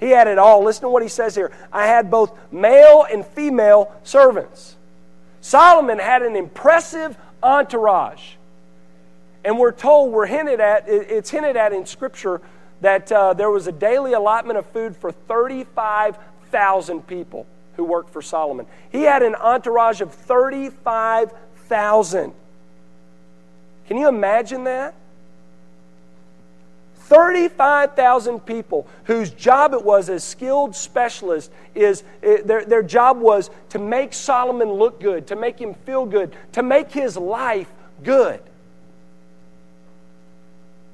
He 0.00 0.10
had 0.10 0.26
it 0.26 0.36
all. 0.36 0.64
Listen 0.64 0.82
to 0.82 0.88
what 0.88 1.04
he 1.04 1.08
says 1.08 1.36
here. 1.36 1.52
I 1.72 1.86
had 1.86 2.10
both 2.10 2.36
male 2.50 3.06
and 3.10 3.24
female 3.24 3.94
servants. 4.02 4.74
Solomon 5.40 6.00
had 6.00 6.22
an 6.22 6.34
impressive 6.34 7.16
entourage. 7.40 8.32
And 9.44 9.60
we're 9.60 9.70
told, 9.70 10.10
we're 10.12 10.26
hinted 10.26 10.58
at, 10.60 10.88
it's 10.88 11.30
hinted 11.30 11.56
at 11.56 11.72
in 11.72 11.86
Scripture 11.86 12.40
that 12.80 13.12
uh, 13.12 13.34
there 13.34 13.50
was 13.50 13.68
a 13.68 13.72
daily 13.72 14.12
allotment 14.12 14.58
of 14.58 14.66
food 14.66 14.96
for 14.96 15.12
35,000 15.12 17.06
people 17.06 17.46
who 17.76 17.84
worked 17.84 18.10
for 18.10 18.22
Solomon. 18.22 18.66
He 18.90 19.02
had 19.02 19.22
an 19.22 19.36
entourage 19.36 20.00
of 20.00 20.12
35,000. 20.12 22.32
Can 23.86 23.96
you 23.96 24.08
imagine 24.08 24.64
that? 24.64 24.96
35,000 27.12 28.40
people 28.40 28.86
whose 29.04 29.30
job 29.30 29.74
it 29.74 29.84
was 29.84 30.08
as 30.08 30.24
skilled 30.24 30.74
specialists 30.74 31.52
is 31.74 32.04
eh, 32.22 32.40
their, 32.42 32.64
their 32.64 32.82
job 32.82 33.18
was 33.18 33.50
to 33.68 33.78
make 33.78 34.14
Solomon 34.14 34.70
look 34.70 34.98
good, 34.98 35.26
to 35.26 35.36
make 35.36 35.58
him 35.58 35.74
feel 35.74 36.06
good, 36.06 36.34
to 36.52 36.62
make 36.62 36.90
his 36.90 37.18
life 37.18 37.70
good. 38.02 38.40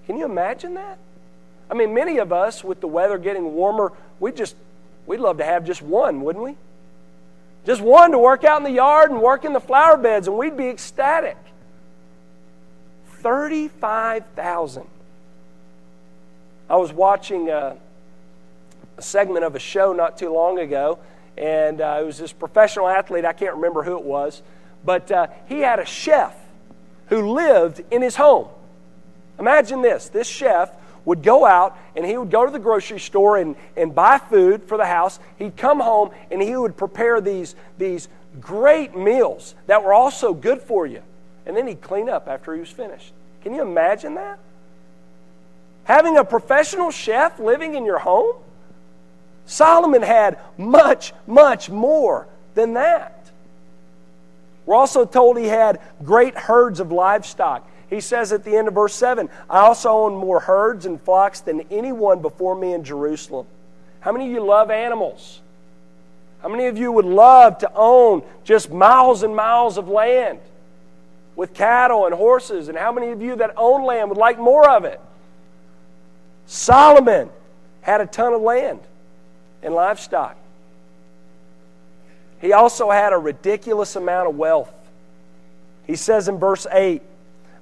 Can 0.07 0.17
you 0.17 0.25
imagine 0.25 0.75
that? 0.75 0.99
I 1.71 1.75
mean, 1.75 1.95
many 1.95 2.19
of 2.19 2.33
us, 2.33 2.65
with 2.65 2.81
the 2.81 2.89
weather 2.89 3.19
getting 3.19 3.55
warmer, 3.55 3.93
we 4.19 4.33
just, 4.33 4.57
we'd 5.07 5.21
love 5.21 5.39
to 5.39 5.45
have 5.45 5.65
just 5.65 5.83
one, 5.83 6.23
wouldn't 6.23 6.45
we? 6.45 6.57
Just 7.65 7.81
one 7.81 8.11
to 8.11 8.19
work 8.19 8.43
out 8.43 8.57
in 8.57 8.65
the 8.65 8.73
yard 8.73 9.13
and 9.13 9.23
work 9.23 9.45
in 9.45 9.53
the 9.53 9.61
flower 9.61 9.97
beds, 9.97 10.27
and 10.27 10.37
we'd 10.37 10.57
be 10.57 10.67
ecstatic. 10.67 11.37
35,000. 13.19 14.89
I 16.69 16.77
was 16.77 16.93
watching 16.93 17.49
a, 17.49 17.77
a, 18.97 19.03
segment 19.03 19.45
of 19.45 19.55
a 19.55 19.59
show 19.59 19.93
not 19.93 20.19
too 20.19 20.33
long 20.33 20.59
ago, 20.59 20.99
and 21.37 21.81
uh, 21.81 21.99
it 22.01 22.05
was 22.05 22.19
this 22.19 22.33
professional 22.33 22.89
athlete, 22.89 23.25
I 23.25 23.33
can't 23.33 23.55
remember 23.55 23.83
who 23.83 23.97
it 23.97 24.05
was, 24.05 24.43
but 24.85 25.11
uh, 25.11 25.29
he 25.47 25.61
had 25.61 25.79
a 25.79 25.87
chef 25.87 26.35
who 27.07 27.33
lived 27.33 27.83
in 27.91 28.03
his 28.03 28.17
home. 28.17 28.49
Imagine 29.39 29.83
this 29.83 30.09
this 30.09 30.27
chef 30.27 30.71
would 31.05 31.23
go 31.23 31.47
out 31.47 31.79
and 31.97 32.05
he 32.05 32.19
would 32.19 32.31
go 32.31 32.45
to 32.45 32.53
the 32.53 32.59
grocery 32.59 33.01
store 33.01 33.39
and, 33.39 33.57
and 33.77 33.95
buy 33.95 34.19
food 34.19 34.63
for 34.65 34.77
the 34.77 34.85
house. 34.85 35.19
He'd 35.39 35.57
come 35.57 35.81
home 35.81 36.11
and 36.31 36.43
he 36.43 36.55
would 36.55 36.77
prepare 36.77 37.23
these, 37.23 37.55
these 37.79 38.09
great 38.41 38.95
meals 38.95 39.55
that 39.69 39.83
were 39.83 39.95
also 39.95 40.35
good 40.35 40.61
for 40.61 40.87
you. 40.87 41.03
And 41.47 41.57
then 41.57 41.67
he'd 41.67 41.81
clean 41.81 42.11
up 42.11 42.29
after 42.29 42.53
he 42.53 42.61
was 42.61 42.69
finished. 42.69 43.15
Can 43.43 43.55
you 43.55 43.63
imagine 43.63 44.17
that? 44.17 44.39
Having 45.89 46.19
a 46.19 46.25
professional 46.25 46.91
chef 46.91 47.41
living 47.41 47.75
in 47.75 47.87
your 47.87 47.99
home? 47.99 48.37
Solomon 49.47 50.03
had 50.03 50.39
much, 50.59 51.15
much 51.27 51.71
more 51.71 52.29
than 52.55 52.75
that. 52.75 53.31
We're 54.67 54.75
also 54.75 55.07
told 55.07 55.39
he 55.39 55.47
had 55.47 55.81
great 56.05 56.37
herds 56.37 56.81
of 56.81 56.93
livestock. 56.93 57.67
He 57.89 58.03
says 58.03 58.35
at 58.35 58.45
the 58.45 58.55
end 58.55 58.69
of 58.69 58.75
verse 58.75 58.93
7 58.93 59.31
I 59.49 59.61
also 59.61 59.89
own 59.89 60.15
more 60.15 60.41
herds 60.41 60.85
and 60.85 61.01
flocks 61.01 61.41
than 61.41 61.63
anyone 61.71 62.21
before 62.21 62.55
me 62.55 62.75
in 62.75 62.85
Jerusalem. 62.85 63.47
How 64.01 64.13
many 64.13 64.27
of 64.27 64.33
you 64.33 64.45
love 64.45 64.71
animals? 64.71 65.41
How 66.43 66.51
many 66.51 66.67
of 66.67 66.77
you 66.77 66.93
would 66.93 67.07
love 67.07 67.57
to 67.61 67.73
own 67.75 68.23
just 68.45 68.71
miles 68.71 69.23
and 69.23 69.35
miles 69.35 69.79
of 69.79 69.89
land 69.89 70.39
with 71.35 71.55
cattle 71.55 72.05
and 72.05 72.15
horses? 72.15 72.69
And 72.69 72.77
how 72.77 72.93
many 72.93 73.09
of 73.09 73.23
you 73.23 73.37
that 73.37 73.55
own 73.57 73.87
land 73.87 74.11
would 74.11 74.19
like 74.19 74.39
more 74.39 74.69
of 74.69 74.85
it? 74.85 75.01
Solomon 76.49 77.29
had 77.83 78.01
a 78.01 78.07
ton 78.07 78.33
of 78.33 78.41
land 78.41 78.81
and 79.63 79.75
livestock. 79.75 80.37
He 82.41 82.53
also 82.53 82.91
had 82.91 83.13
a 83.13 83.19
ridiculous 83.19 83.97
amount 83.97 84.31
of 84.31 84.37
wealth. 84.37 84.73
He 85.87 85.95
says 85.95 86.27
in 86.27 86.39
verse 86.39 86.67
8, 86.71 87.03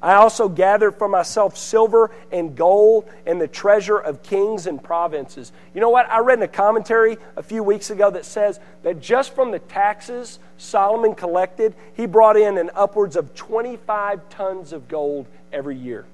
I 0.01 0.15
also 0.15 0.49
gathered 0.49 0.93
for 0.93 1.09
myself 1.09 1.57
silver 1.57 2.13
and 2.31 2.55
gold 2.55 3.09
and 3.27 3.41
the 3.41 3.49
treasure 3.49 3.99
of 3.99 4.23
kings 4.23 4.69
and 4.69 4.81
provinces. 4.81 5.51
You 5.75 5.81
know 5.81 5.91
what? 5.91 6.09
I 6.09 6.21
read 6.21 6.39
in 6.39 6.45
a 6.45 6.49
commentary 6.49 7.17
a 7.35 7.43
few 7.43 7.65
weeks 7.65 7.91
ago 7.91 8.11
that 8.11 8.25
says 8.25 8.61
that 8.85 9.01
just 9.01 9.35
from 9.35 9.51
the 9.51 9.59
taxes 9.59 10.39
Solomon 10.59 11.17
collected, 11.17 11.75
he 11.95 12.07
brought 12.07 12.37
in 12.37 12.57
an 12.57 12.71
upwards 12.75 13.17
of 13.17 13.35
25 13.35 14.29
tons 14.29 14.73
of 14.73 14.87
gold 14.87 15.27
every 15.53 15.77
year. 15.77 16.05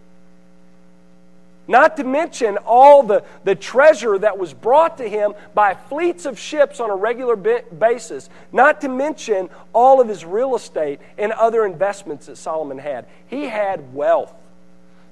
Not 1.72 1.96
to 1.96 2.04
mention 2.04 2.58
all 2.66 3.02
the, 3.02 3.24
the 3.44 3.54
treasure 3.54 4.18
that 4.18 4.36
was 4.36 4.52
brought 4.52 4.98
to 4.98 5.08
him 5.08 5.32
by 5.54 5.72
fleets 5.72 6.26
of 6.26 6.38
ships 6.38 6.80
on 6.80 6.90
a 6.90 6.94
regular 6.94 7.34
basis. 7.34 8.28
Not 8.52 8.82
to 8.82 8.90
mention 8.90 9.48
all 9.72 9.98
of 9.98 10.06
his 10.06 10.22
real 10.22 10.54
estate 10.54 11.00
and 11.16 11.32
other 11.32 11.64
investments 11.64 12.26
that 12.26 12.36
Solomon 12.36 12.76
had. 12.76 13.06
He 13.26 13.44
had 13.44 13.94
wealth. 13.94 14.34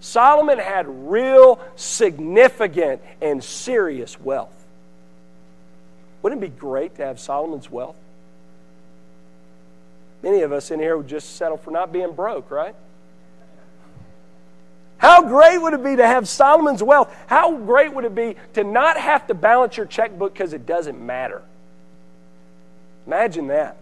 Solomon 0.00 0.58
had 0.58 0.84
real, 1.10 1.60
significant, 1.76 3.00
and 3.22 3.42
serious 3.42 4.20
wealth. 4.20 4.52
Wouldn't 6.20 6.44
it 6.44 6.50
be 6.50 6.60
great 6.60 6.96
to 6.96 7.06
have 7.06 7.18
Solomon's 7.18 7.70
wealth? 7.70 7.96
Many 10.22 10.42
of 10.42 10.52
us 10.52 10.70
in 10.70 10.78
here 10.78 10.98
would 10.98 11.08
just 11.08 11.36
settle 11.36 11.56
for 11.56 11.70
not 11.70 11.90
being 11.90 12.12
broke, 12.12 12.50
right? 12.50 12.74
How 15.20 15.28
great 15.28 15.58
would 15.58 15.74
it 15.74 15.84
be 15.84 15.96
to 15.96 16.06
have 16.06 16.26
Solomon's 16.26 16.82
wealth? 16.82 17.14
How 17.26 17.54
great 17.54 17.92
would 17.92 18.06
it 18.06 18.14
be 18.14 18.36
to 18.54 18.64
not 18.64 18.96
have 18.96 19.26
to 19.26 19.34
balance 19.34 19.76
your 19.76 19.84
checkbook 19.84 20.32
because 20.32 20.54
it 20.54 20.64
doesn't 20.64 20.98
matter? 20.98 21.42
Imagine 23.06 23.48
that. 23.48 23.76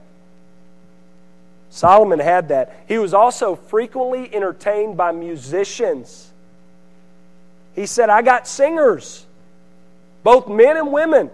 Solomon 1.71 2.19
had 2.19 2.49
that. 2.49 2.83
He 2.89 2.99
was 2.99 3.15
also 3.15 3.55
frequently 3.55 4.35
entertained 4.35 4.97
by 4.97 5.13
musicians. 5.13 6.33
He 7.77 7.87
said, 7.87 8.11
I 8.11 8.23
got 8.23 8.49
singers, 8.49 9.25
both 10.25 10.49
men 10.49 10.77
and 10.77 10.93
women. 10.93 11.31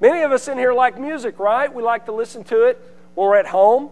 Many 0.00 0.22
of 0.22 0.32
us 0.32 0.48
in 0.48 0.58
here 0.58 0.72
like 0.72 0.98
music, 0.98 1.38
right? 1.38 1.72
We 1.72 1.84
like 1.84 2.06
to 2.06 2.12
listen 2.12 2.42
to 2.44 2.64
it 2.64 2.82
when 3.14 3.28
we're 3.28 3.36
at 3.36 3.46
home, 3.46 3.90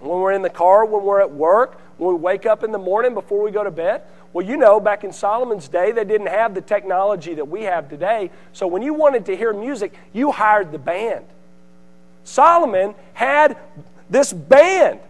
when 0.00 0.18
we're 0.18 0.32
in 0.32 0.42
the 0.42 0.50
car, 0.50 0.84
when 0.84 1.04
we're 1.04 1.20
at 1.20 1.30
work, 1.30 1.80
when 2.00 2.14
we 2.14 2.20
wake 2.20 2.46
up 2.46 2.64
in 2.64 2.72
the 2.72 2.78
morning 2.78 3.12
before 3.12 3.42
we 3.42 3.50
go 3.50 3.62
to 3.62 3.70
bed? 3.70 4.02
Well, 4.32 4.46
you 4.46 4.56
know, 4.56 4.80
back 4.80 5.04
in 5.04 5.12
Solomon's 5.12 5.68
day, 5.68 5.92
they 5.92 6.04
didn't 6.04 6.28
have 6.28 6.54
the 6.54 6.62
technology 6.62 7.34
that 7.34 7.46
we 7.46 7.64
have 7.64 7.90
today. 7.90 8.30
So 8.52 8.66
when 8.66 8.80
you 8.80 8.94
wanted 8.94 9.26
to 9.26 9.36
hear 9.36 9.52
music, 9.52 9.92
you 10.12 10.32
hired 10.32 10.72
the 10.72 10.78
band. 10.78 11.26
Solomon 12.24 12.94
had 13.12 13.58
this 14.08 14.32
band. 14.32 15.00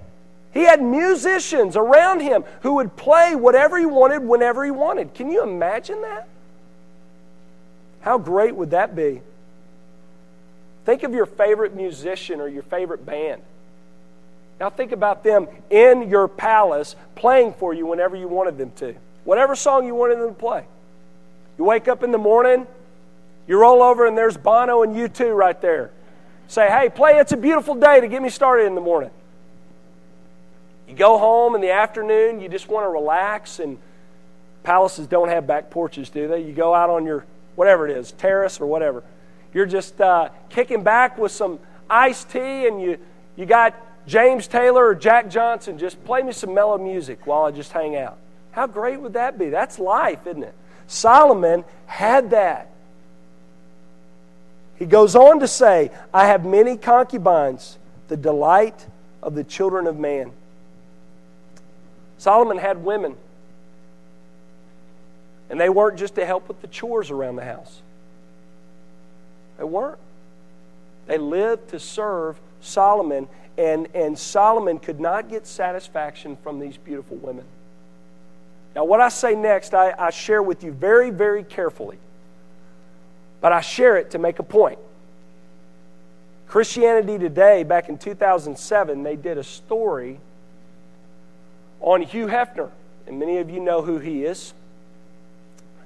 He 0.52 0.62
had 0.62 0.82
musicians 0.82 1.76
around 1.76 2.20
him 2.20 2.44
who 2.62 2.74
would 2.74 2.96
play 2.96 3.36
whatever 3.36 3.78
he 3.78 3.86
wanted 3.86 4.24
whenever 4.24 4.64
he 4.64 4.72
wanted. 4.72 5.14
Can 5.14 5.30
you 5.30 5.44
imagine 5.44 6.02
that? 6.02 6.28
How 8.00 8.18
great 8.18 8.56
would 8.56 8.70
that 8.70 8.96
be? 8.96 9.20
Think 10.84 11.04
of 11.04 11.12
your 11.12 11.26
favorite 11.26 11.76
musician 11.76 12.40
or 12.40 12.48
your 12.48 12.64
favorite 12.64 13.06
band. 13.06 13.42
Now 14.60 14.68
think 14.68 14.92
about 14.92 15.24
them 15.24 15.48
in 15.70 16.10
your 16.10 16.28
palace 16.28 16.94
playing 17.14 17.54
for 17.54 17.72
you 17.72 17.86
whenever 17.86 18.14
you 18.14 18.28
wanted 18.28 18.58
them 18.58 18.70
to. 18.76 18.94
Whatever 19.24 19.56
song 19.56 19.86
you 19.86 19.94
wanted 19.94 20.18
them 20.18 20.28
to 20.28 20.34
play. 20.34 20.66
You 21.56 21.64
wake 21.64 21.88
up 21.88 22.02
in 22.02 22.12
the 22.12 22.18
morning, 22.18 22.66
you 23.48 23.58
roll 23.58 23.82
over, 23.82 24.06
and 24.06 24.16
there's 24.16 24.36
Bono 24.36 24.82
and 24.82 24.94
U2 24.94 25.34
right 25.34 25.58
there. 25.60 25.90
Say, 26.48 26.68
hey, 26.68 26.90
play 26.90 27.18
It's 27.18 27.32
a 27.32 27.36
Beautiful 27.36 27.74
Day 27.74 28.00
to 28.00 28.08
get 28.08 28.20
me 28.20 28.28
started 28.28 28.66
in 28.66 28.74
the 28.74 28.80
morning. 28.80 29.10
You 30.88 30.94
go 30.94 31.18
home 31.18 31.54
in 31.54 31.60
the 31.60 31.70
afternoon, 31.70 32.40
you 32.40 32.48
just 32.48 32.68
want 32.68 32.84
to 32.84 32.90
relax, 32.90 33.60
and 33.60 33.78
palaces 34.62 35.06
don't 35.06 35.28
have 35.28 35.46
back 35.46 35.70
porches, 35.70 36.10
do 36.10 36.28
they? 36.28 36.42
You 36.42 36.52
go 36.52 36.74
out 36.74 36.90
on 36.90 37.06
your, 37.06 37.24
whatever 37.54 37.88
it 37.88 37.96
is, 37.96 38.12
terrace 38.12 38.60
or 38.60 38.66
whatever. 38.66 39.04
You're 39.54 39.66
just 39.66 40.00
uh, 40.00 40.30
kicking 40.50 40.82
back 40.82 41.16
with 41.16 41.32
some 41.32 41.60
iced 41.88 42.30
tea, 42.30 42.66
and 42.66 42.82
you, 42.82 42.98
you 43.36 43.46
got 43.46 43.74
James 44.10 44.48
Taylor 44.48 44.88
or 44.88 44.96
Jack 44.96 45.30
Johnson, 45.30 45.78
just 45.78 46.04
play 46.04 46.20
me 46.20 46.32
some 46.32 46.52
mellow 46.52 46.76
music 46.76 47.28
while 47.28 47.44
I 47.44 47.52
just 47.52 47.70
hang 47.70 47.94
out. 47.94 48.18
How 48.50 48.66
great 48.66 49.00
would 49.00 49.12
that 49.12 49.38
be? 49.38 49.50
That's 49.50 49.78
life, 49.78 50.26
isn't 50.26 50.42
it? 50.42 50.54
Solomon 50.88 51.64
had 51.86 52.30
that. 52.30 52.68
He 54.80 54.84
goes 54.84 55.14
on 55.14 55.38
to 55.38 55.46
say, 55.46 55.92
I 56.12 56.26
have 56.26 56.44
many 56.44 56.76
concubines, 56.76 57.78
the 58.08 58.16
delight 58.16 58.84
of 59.22 59.36
the 59.36 59.44
children 59.44 59.86
of 59.86 59.96
man. 59.96 60.32
Solomon 62.18 62.58
had 62.58 62.82
women, 62.82 63.14
and 65.48 65.60
they 65.60 65.68
weren't 65.68 66.00
just 66.00 66.16
to 66.16 66.26
help 66.26 66.48
with 66.48 66.60
the 66.62 66.66
chores 66.66 67.12
around 67.12 67.36
the 67.36 67.44
house. 67.44 67.80
They 69.56 69.62
weren't. 69.64 70.00
They 71.06 71.18
lived 71.18 71.68
to 71.68 71.78
serve 71.78 72.40
Solomon 72.60 73.28
and, 73.60 73.88
and 73.94 74.18
Solomon 74.18 74.78
could 74.78 74.98
not 75.00 75.28
get 75.28 75.46
satisfaction 75.46 76.38
from 76.42 76.60
these 76.60 76.78
beautiful 76.78 77.18
women. 77.18 77.44
Now, 78.74 78.84
what 78.84 79.02
I 79.02 79.10
say 79.10 79.34
next, 79.34 79.74
I, 79.74 79.94
I 79.98 80.08
share 80.08 80.42
with 80.42 80.64
you 80.64 80.72
very, 80.72 81.10
very 81.10 81.44
carefully. 81.44 81.98
But 83.42 83.52
I 83.52 83.60
share 83.60 83.98
it 83.98 84.12
to 84.12 84.18
make 84.18 84.38
a 84.38 84.42
point. 84.42 84.78
Christianity 86.48 87.18
Today, 87.18 87.62
back 87.62 87.90
in 87.90 87.98
2007, 87.98 89.02
they 89.02 89.14
did 89.14 89.36
a 89.36 89.44
story 89.44 90.18
on 91.80 92.00
Hugh 92.00 92.28
Hefner. 92.28 92.70
And 93.06 93.18
many 93.18 93.38
of 93.38 93.50
you 93.50 93.60
know 93.60 93.82
who 93.82 93.98
he 93.98 94.24
is. 94.24 94.54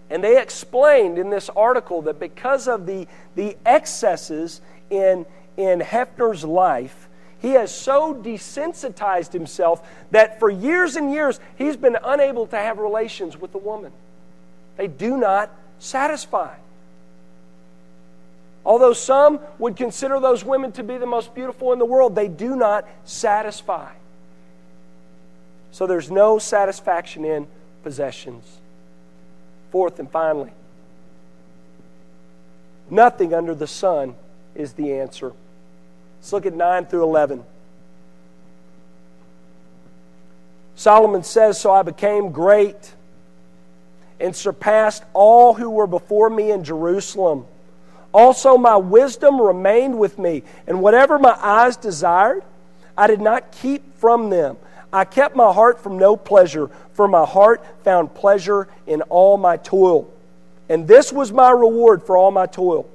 And 0.08 0.22
they 0.22 0.40
explained 0.40 1.18
in 1.18 1.28
this 1.28 1.50
article 1.50 2.02
that 2.02 2.20
because 2.20 2.68
of 2.68 2.86
the, 2.86 3.08
the 3.34 3.56
excesses 3.66 4.60
in, 4.90 5.26
in 5.56 5.80
Hefner's 5.80 6.44
life, 6.44 7.03
he 7.44 7.50
has 7.50 7.70
so 7.70 8.14
desensitized 8.14 9.34
himself 9.34 9.86
that 10.12 10.40
for 10.40 10.48
years 10.48 10.96
and 10.96 11.12
years 11.12 11.38
he's 11.56 11.76
been 11.76 11.98
unable 12.02 12.46
to 12.46 12.56
have 12.56 12.78
relations 12.78 13.36
with 13.36 13.54
a 13.54 13.58
woman. 13.58 13.92
They 14.78 14.86
do 14.86 15.18
not 15.18 15.50
satisfy. 15.78 16.54
Although 18.64 18.94
some 18.94 19.40
would 19.58 19.76
consider 19.76 20.20
those 20.20 20.42
women 20.42 20.72
to 20.72 20.82
be 20.82 20.96
the 20.96 21.04
most 21.04 21.34
beautiful 21.34 21.74
in 21.74 21.78
the 21.78 21.84
world, 21.84 22.14
they 22.14 22.28
do 22.28 22.56
not 22.56 22.88
satisfy. 23.04 23.92
So 25.70 25.86
there's 25.86 26.10
no 26.10 26.38
satisfaction 26.38 27.26
in 27.26 27.46
possessions. 27.82 28.58
Fourth 29.70 29.98
and 29.98 30.10
finally, 30.10 30.52
nothing 32.88 33.34
under 33.34 33.54
the 33.54 33.66
sun 33.66 34.14
is 34.54 34.72
the 34.72 34.94
answer. 34.94 35.34
Let's 36.24 36.32
look 36.32 36.46
at 36.46 36.54
9 36.54 36.86
through 36.86 37.02
11. 37.02 37.44
Solomon 40.74 41.22
says, 41.22 41.60
So 41.60 41.70
I 41.70 41.82
became 41.82 42.32
great 42.32 42.94
and 44.18 44.34
surpassed 44.34 45.04
all 45.12 45.52
who 45.52 45.68
were 45.68 45.86
before 45.86 46.30
me 46.30 46.50
in 46.50 46.64
Jerusalem. 46.64 47.44
Also, 48.10 48.56
my 48.56 48.74
wisdom 48.74 49.38
remained 49.38 49.98
with 49.98 50.18
me, 50.18 50.44
and 50.66 50.80
whatever 50.80 51.18
my 51.18 51.36
eyes 51.42 51.76
desired, 51.76 52.42
I 52.96 53.06
did 53.06 53.20
not 53.20 53.52
keep 53.52 53.98
from 53.98 54.30
them. 54.30 54.56
I 54.94 55.04
kept 55.04 55.36
my 55.36 55.52
heart 55.52 55.78
from 55.78 55.98
no 55.98 56.16
pleasure, 56.16 56.70
for 56.94 57.06
my 57.06 57.26
heart 57.26 57.62
found 57.82 58.14
pleasure 58.14 58.66
in 58.86 59.02
all 59.10 59.36
my 59.36 59.58
toil. 59.58 60.10
And 60.70 60.88
this 60.88 61.12
was 61.12 61.30
my 61.32 61.50
reward 61.50 62.02
for 62.02 62.16
all 62.16 62.30
my 62.30 62.46
toil. 62.46 62.88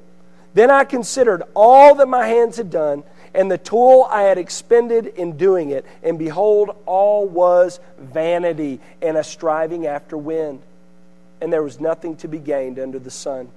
Then 0.55 0.71
I 0.71 0.83
considered 0.83 1.43
all 1.53 1.93
that 1.93 2.07
my 2.07 2.25
hands 2.25 2.57
had 2.57 2.71
done 2.71 3.03
and 3.33 3.49
the 3.49 3.57
toil 3.57 4.05
I 4.05 4.23
had 4.23 4.37
expended 4.37 5.07
in 5.07 5.37
doing 5.37 5.69
it, 5.69 5.85
and 6.03 6.17
behold, 6.17 6.75
all 6.85 7.27
was 7.27 7.79
vanity 7.99 8.79
and 9.01 9.17
a 9.17 9.23
striving 9.23 9.85
after 9.85 10.17
wind, 10.17 10.61
and 11.41 11.51
there 11.51 11.63
was 11.63 11.79
nothing 11.79 12.15
to 12.17 12.27
be 12.27 12.39
gained 12.39 12.79
under 12.79 12.99
the 12.99 13.11
sun. 13.11 13.49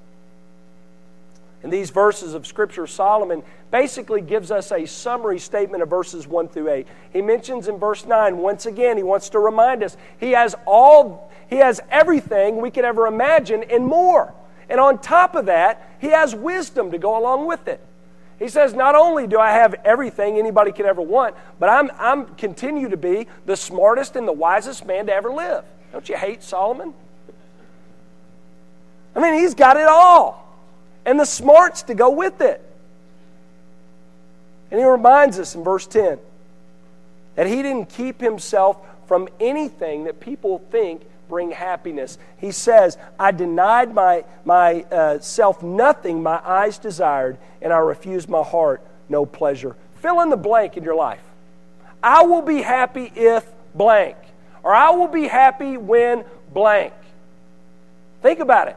In 1.63 1.71
these 1.71 1.91
verses 1.91 2.35
of 2.35 2.47
Scripture, 2.47 2.87
Solomon 2.87 3.43
basically 3.71 4.21
gives 4.21 4.51
us 4.51 4.73
a 4.73 4.87
summary 4.87 5.39
statement 5.39 5.83
of 5.83 5.89
verses 5.89 6.27
1 6.27 6.49
through 6.49 6.69
8. 6.69 6.87
He 7.13 7.23
mentions 7.23 7.69
in 7.69 7.79
verse 7.79 8.05
9, 8.05 8.37
once 8.37 8.67
again, 8.67 8.97
he 8.97 9.03
wants 9.03 9.29
to 9.31 9.39
remind 9.39 9.85
us 9.85 9.97
he 10.19 10.33
has 10.33 10.57
all, 10.67 11.33
he 11.49 11.57
has 11.57 11.81
everything 11.89 12.61
we 12.61 12.71
could 12.73 12.85
ever 12.85 13.07
imagine 13.07 13.63
and 13.71 13.87
more. 13.87 14.35
And 14.69 14.81
on 14.81 14.99
top 14.99 15.37
of 15.37 15.47
that, 15.47 15.97
he 16.01 16.09
has 16.09 16.35
wisdom 16.35 16.91
to 16.91 16.99
go 16.99 17.17
along 17.17 17.47
with 17.47 17.69
it. 17.69 17.81
He 18.42 18.48
says, 18.48 18.74
Not 18.74 18.96
only 18.96 19.28
do 19.28 19.38
I 19.38 19.52
have 19.52 19.76
everything 19.85 20.37
anybody 20.37 20.72
could 20.72 20.85
ever 20.85 21.00
want, 21.00 21.37
but 21.61 21.68
I'm, 21.68 21.92
I'm 21.96 22.26
continue 22.35 22.88
to 22.88 22.96
be 22.96 23.28
the 23.46 23.57
smartest 23.57 24.16
and 24.16 24.26
the 24.26 24.33
wisest 24.33 24.85
man 24.85 25.07
to 25.07 25.14
ever 25.14 25.33
live. 25.33 25.64
Don't 25.92 26.09
you 26.09 26.16
hate 26.16 26.42
Solomon? 26.42 26.92
I 29.14 29.20
mean, 29.20 29.35
he's 29.35 29.55
got 29.55 29.76
it 29.76 29.87
all, 29.87 30.59
and 31.07 31.20
the 31.20 31.24
smarts 31.24 31.83
to 31.85 31.94
go 31.94 32.11
with 32.11 32.40
it. 32.40 32.61
And 34.72 34.81
he 34.81 34.87
reminds 34.87 35.38
us 35.38 35.55
in 35.55 35.62
verse 35.62 35.87
10 35.87 36.18
that 37.37 37.46
he 37.46 37.62
didn't 37.62 37.90
keep 37.90 38.20
himself 38.20 38.76
from 39.07 39.28
anything 39.38 40.05
that 40.05 40.18
people 40.18 40.59
think 40.72 41.02
bring 41.33 41.51
happiness. 41.51 42.18
He 42.37 42.51
says, 42.51 42.99
I 43.18 43.31
denied 43.31 43.95
my, 43.95 44.27
my 44.45 44.83
uh, 44.83 45.18
self 45.21 45.62
nothing 45.62 46.23
my 46.23 46.38
eyes 46.45 46.77
desired, 46.77 47.38
and 47.62 47.73
I 47.73 47.79
refused 47.79 48.29
my 48.29 48.42
heart 48.42 48.83
no 49.09 49.25
pleasure. 49.25 49.75
Fill 50.03 50.21
in 50.21 50.29
the 50.29 50.37
blank 50.37 50.77
in 50.77 50.85
your 50.85 50.95
life. 50.95 51.23
I 52.03 52.25
will 52.25 52.42
be 52.42 52.61
happy 52.61 53.11
if 53.16 53.47
blank, 53.75 54.18
or 54.62 54.75
I 54.75 54.90
will 54.90 55.09
be 55.09 55.27
happy 55.27 55.79
when 55.79 56.23
blank. 56.53 56.92
Think 58.21 58.40
about 58.40 58.68
it. 58.68 58.77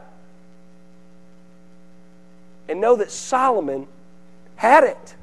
And 2.70 2.80
know 2.80 2.96
that 2.96 3.10
Solomon 3.10 3.86
had 4.54 4.82
it. 4.82 5.14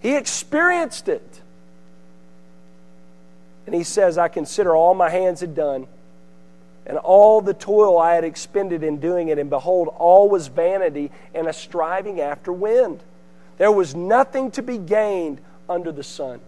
He 0.00 0.16
experienced 0.16 1.08
it. 1.10 1.31
And 3.66 3.74
he 3.74 3.84
says, 3.84 4.18
I 4.18 4.28
consider 4.28 4.74
all 4.74 4.94
my 4.94 5.10
hands 5.10 5.40
had 5.40 5.54
done, 5.54 5.86
and 6.84 6.98
all 6.98 7.40
the 7.40 7.54
toil 7.54 7.96
I 7.98 8.14
had 8.14 8.24
expended 8.24 8.82
in 8.82 8.98
doing 8.98 9.28
it, 9.28 9.38
and 9.38 9.48
behold, 9.48 9.88
all 9.96 10.28
was 10.28 10.48
vanity 10.48 11.10
and 11.34 11.46
a 11.46 11.52
striving 11.52 12.20
after 12.20 12.52
wind. 12.52 13.00
There 13.58 13.70
was 13.70 13.94
nothing 13.94 14.50
to 14.52 14.62
be 14.62 14.78
gained 14.78 15.40
under 15.68 15.92
the 15.92 16.02
sun. 16.02 16.40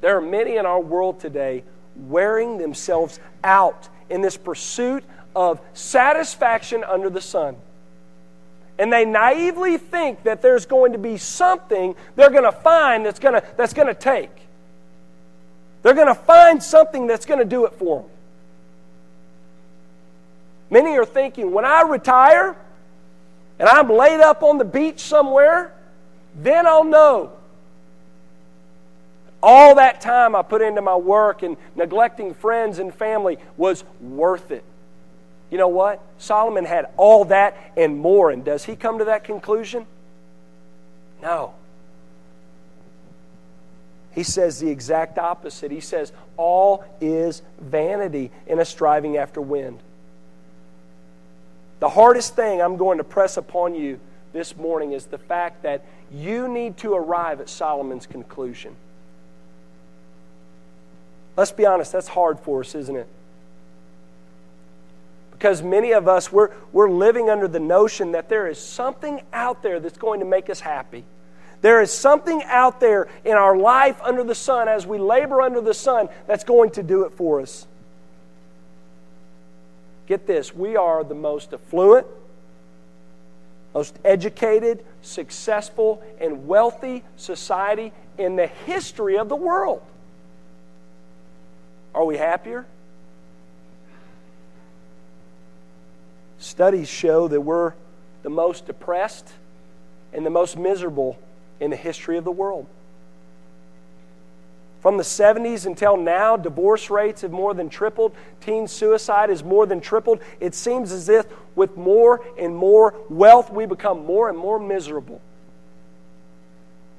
There 0.00 0.16
are 0.16 0.22
many 0.22 0.56
in 0.56 0.64
our 0.64 0.80
world 0.80 1.20
today 1.20 1.64
wearing 1.96 2.58
themselves 2.58 3.18
out 3.42 3.88
in 4.08 4.22
this 4.22 4.36
pursuit 4.36 5.04
of 5.34 5.60
satisfaction 5.74 6.84
under 6.84 7.10
the 7.10 7.20
sun. 7.20 7.56
And 8.78 8.92
they 8.92 9.04
naively 9.04 9.76
think 9.76 10.22
that 10.22 10.40
there's 10.40 10.66
going 10.66 10.92
to 10.92 10.98
be 10.98 11.16
something 11.16 11.96
they're 12.14 12.30
going 12.30 12.44
to 12.44 12.52
find 12.52 13.04
that's 13.04 13.18
going 13.18 13.34
to, 13.34 13.46
that's 13.56 13.74
going 13.74 13.88
to 13.88 13.94
take. 13.94 14.30
They're 15.88 15.94
going 15.94 16.08
to 16.08 16.14
find 16.14 16.62
something 16.62 17.06
that's 17.06 17.24
going 17.24 17.38
to 17.38 17.46
do 17.46 17.64
it 17.64 17.72
for 17.78 18.02
them. 18.02 18.10
Many 20.68 20.98
are 20.98 21.06
thinking, 21.06 21.50
when 21.50 21.64
I 21.64 21.80
retire 21.80 22.54
and 23.58 23.66
I'm 23.66 23.88
laid 23.88 24.20
up 24.20 24.42
on 24.42 24.58
the 24.58 24.66
beach 24.66 25.00
somewhere, 25.00 25.72
then 26.34 26.66
I'll 26.66 26.84
know. 26.84 27.32
All 29.42 29.76
that 29.76 30.02
time 30.02 30.36
I 30.36 30.42
put 30.42 30.60
into 30.60 30.82
my 30.82 30.94
work 30.94 31.42
and 31.42 31.56
neglecting 31.74 32.34
friends 32.34 32.78
and 32.78 32.94
family 32.94 33.38
was 33.56 33.82
worth 33.98 34.50
it. 34.50 34.64
You 35.50 35.56
know 35.56 35.68
what? 35.68 36.02
Solomon 36.18 36.66
had 36.66 36.84
all 36.98 37.24
that 37.24 37.56
and 37.78 37.96
more. 37.96 38.30
And 38.30 38.44
does 38.44 38.62
he 38.62 38.76
come 38.76 38.98
to 38.98 39.06
that 39.06 39.24
conclusion? 39.24 39.86
No. 41.22 41.54
He 44.14 44.22
says 44.22 44.58
the 44.58 44.70
exact 44.70 45.18
opposite. 45.18 45.70
He 45.70 45.80
says, 45.80 46.12
All 46.36 46.84
is 47.00 47.42
vanity 47.60 48.30
in 48.46 48.58
a 48.58 48.64
striving 48.64 49.16
after 49.16 49.40
wind. 49.40 49.80
The 51.80 51.88
hardest 51.88 52.34
thing 52.34 52.60
I'm 52.60 52.76
going 52.76 52.98
to 52.98 53.04
press 53.04 53.36
upon 53.36 53.74
you 53.74 54.00
this 54.32 54.56
morning 54.56 54.92
is 54.92 55.06
the 55.06 55.18
fact 55.18 55.62
that 55.62 55.84
you 56.12 56.48
need 56.48 56.76
to 56.78 56.94
arrive 56.94 57.40
at 57.40 57.48
Solomon's 57.48 58.06
conclusion. 58.06 58.74
Let's 61.36 61.52
be 61.52 61.66
honest, 61.66 61.92
that's 61.92 62.08
hard 62.08 62.40
for 62.40 62.60
us, 62.60 62.74
isn't 62.74 62.96
it? 62.96 63.06
Because 65.30 65.62
many 65.62 65.92
of 65.92 66.08
us, 66.08 66.32
we're, 66.32 66.50
we're 66.72 66.90
living 66.90 67.30
under 67.30 67.46
the 67.46 67.60
notion 67.60 68.12
that 68.12 68.28
there 68.28 68.48
is 68.48 68.58
something 68.58 69.22
out 69.32 69.62
there 69.62 69.78
that's 69.78 69.98
going 69.98 70.18
to 70.18 70.26
make 70.26 70.50
us 70.50 70.58
happy. 70.58 71.04
There 71.60 71.82
is 71.82 71.92
something 71.92 72.42
out 72.44 72.80
there 72.80 73.08
in 73.24 73.32
our 73.32 73.56
life 73.56 74.00
under 74.02 74.22
the 74.22 74.34
sun, 74.34 74.68
as 74.68 74.86
we 74.86 74.98
labor 74.98 75.42
under 75.42 75.60
the 75.60 75.74
sun, 75.74 76.08
that's 76.26 76.44
going 76.44 76.70
to 76.72 76.82
do 76.82 77.04
it 77.04 77.12
for 77.12 77.40
us. 77.40 77.66
Get 80.06 80.26
this 80.26 80.54
we 80.54 80.76
are 80.76 81.04
the 81.04 81.14
most 81.14 81.52
affluent, 81.52 82.06
most 83.74 83.98
educated, 84.04 84.84
successful, 85.02 86.02
and 86.20 86.46
wealthy 86.46 87.04
society 87.16 87.92
in 88.16 88.36
the 88.36 88.46
history 88.46 89.18
of 89.18 89.28
the 89.28 89.36
world. 89.36 89.82
Are 91.94 92.04
we 92.04 92.16
happier? 92.16 92.66
Studies 96.38 96.88
show 96.88 97.26
that 97.28 97.40
we're 97.40 97.74
the 98.22 98.30
most 98.30 98.66
depressed 98.66 99.28
and 100.12 100.24
the 100.24 100.30
most 100.30 100.56
miserable 100.56 101.18
in 101.60 101.70
the 101.70 101.76
history 101.76 102.16
of 102.16 102.24
the 102.24 102.32
world. 102.32 102.66
From 104.80 104.96
the 104.96 105.02
70s 105.02 105.66
until 105.66 105.96
now, 105.96 106.36
divorce 106.36 106.88
rates 106.88 107.22
have 107.22 107.32
more 107.32 107.52
than 107.52 107.68
tripled. 107.68 108.14
Teen 108.40 108.68
suicide 108.68 109.28
has 109.28 109.42
more 109.42 109.66
than 109.66 109.80
tripled. 109.80 110.20
It 110.38 110.54
seems 110.54 110.92
as 110.92 111.08
if 111.08 111.26
with 111.56 111.76
more 111.76 112.24
and 112.38 112.54
more 112.54 112.94
wealth, 113.10 113.50
we 113.50 113.66
become 113.66 114.06
more 114.06 114.28
and 114.28 114.38
more 114.38 114.60
miserable. 114.60 115.20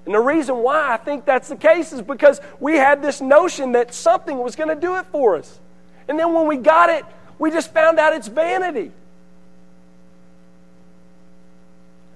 And 0.06 0.14
the 0.14 0.20
reason 0.20 0.58
why 0.58 0.92
I 0.92 0.98
think 0.98 1.24
that's 1.24 1.48
the 1.48 1.56
case 1.56 1.94
is 1.94 2.02
because 2.02 2.42
we 2.60 2.76
had 2.76 3.02
this 3.02 3.22
notion 3.22 3.74
that 3.74 3.94
something 3.94 4.38
was 4.38 4.56
going 4.56 4.70
to 4.70 4.76
do 4.76 4.98
it 4.98 5.06
for 5.12 5.38
us. 5.38 5.60
And 6.08 6.20
then 6.20 6.34
when 6.34 6.48
we 6.48 6.58
got 6.58 6.90
it, 6.90 7.06
we 7.38 7.52
just 7.52 7.72
found 7.74 8.00
out 8.00 8.14
it's 8.14 8.28
vanity. 8.28 8.92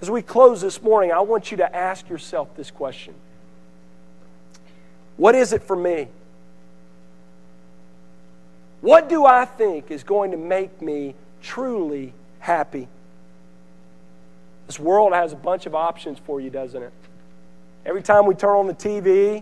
As 0.03 0.11
we 0.11 0.21
close 0.21 0.59
this 0.59 0.81
morning, 0.81 1.13
I 1.13 1.21
want 1.21 1.49
you 1.49 1.55
to 1.55 1.73
ask 1.73 2.09
yourself 2.09 2.53
this 2.57 2.69
question 2.69 3.13
What 5.15 5.33
is 5.33 5.53
it 5.53 5.63
for 5.63 5.77
me? 5.77 6.09
What 8.81 9.07
do 9.07 9.25
I 9.25 9.45
think 9.45 9.91
is 9.91 10.03
going 10.03 10.31
to 10.31 10.37
make 10.37 10.81
me 10.81 11.15
truly 11.41 12.11
happy? 12.39 12.89
This 14.67 14.77
world 14.77 15.13
has 15.13 15.31
a 15.31 15.37
bunch 15.37 15.67
of 15.67 15.73
options 15.73 16.19
for 16.19 16.41
you, 16.41 16.49
doesn't 16.49 16.83
it? 16.83 16.91
Every 17.85 18.01
time 18.01 18.25
we 18.25 18.35
turn 18.35 18.57
on 18.57 18.67
the 18.67 18.73
TV, 18.73 19.41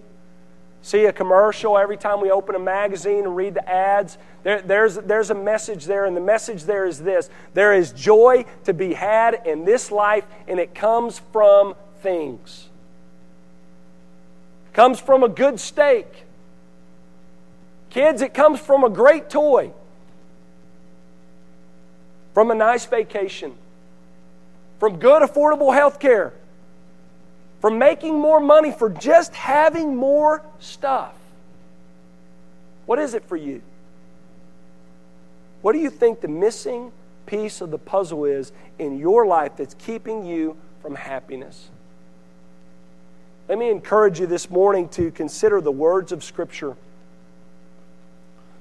see 0.81 1.05
a 1.05 1.13
commercial, 1.13 1.77
every 1.77 1.97
time 1.97 2.21
we 2.21 2.31
open 2.31 2.55
a 2.55 2.59
magazine 2.59 3.25
and 3.25 3.35
read 3.35 3.53
the 3.53 3.69
ads, 3.69 4.17
there, 4.43 4.61
there's, 4.61 4.95
there's 4.95 5.29
a 5.29 5.35
message 5.35 5.85
there, 5.85 6.05
and 6.05 6.17
the 6.17 6.21
message 6.21 6.63
there 6.63 6.85
is 6.85 6.99
this. 6.99 7.29
There 7.53 7.73
is 7.73 7.91
joy 7.91 8.45
to 8.63 8.73
be 8.73 8.93
had 8.93 9.45
in 9.45 9.65
this 9.65 9.91
life, 9.91 10.25
and 10.47 10.59
it 10.59 10.73
comes 10.73 11.21
from 11.31 11.75
things. 12.01 12.67
It 14.71 14.75
comes 14.75 14.99
from 14.99 15.23
a 15.23 15.29
good 15.29 15.59
steak. 15.59 16.07
Kids, 17.91 18.21
it 18.21 18.33
comes 18.33 18.59
from 18.59 18.83
a 18.83 18.89
great 18.89 19.29
toy, 19.29 19.71
from 22.33 22.49
a 22.49 22.55
nice 22.55 22.85
vacation, 22.85 23.53
from 24.79 24.97
good, 24.97 25.21
affordable 25.21 25.73
health 25.73 25.99
care 25.99 26.33
from 27.61 27.77
making 27.77 28.19
more 28.19 28.39
money 28.39 28.71
for 28.71 28.89
just 28.89 29.33
having 29.35 29.95
more 29.95 30.43
stuff. 30.59 31.13
What 32.87 32.97
is 32.97 33.13
it 33.13 33.23
for 33.23 33.37
you? 33.37 33.61
What 35.61 35.73
do 35.73 35.79
you 35.79 35.91
think 35.91 36.21
the 36.21 36.27
missing 36.27 36.91
piece 37.27 37.61
of 37.61 37.69
the 37.69 37.77
puzzle 37.77 38.25
is 38.25 38.51
in 38.79 38.97
your 38.97 39.27
life 39.27 39.55
that's 39.55 39.75
keeping 39.75 40.25
you 40.25 40.57
from 40.81 40.95
happiness? 40.95 41.69
Let 43.47 43.59
me 43.59 43.69
encourage 43.69 44.19
you 44.19 44.25
this 44.25 44.49
morning 44.49 44.89
to 44.89 45.11
consider 45.11 45.61
the 45.61 45.71
words 45.71 46.11
of 46.11 46.23
Scripture. 46.23 46.75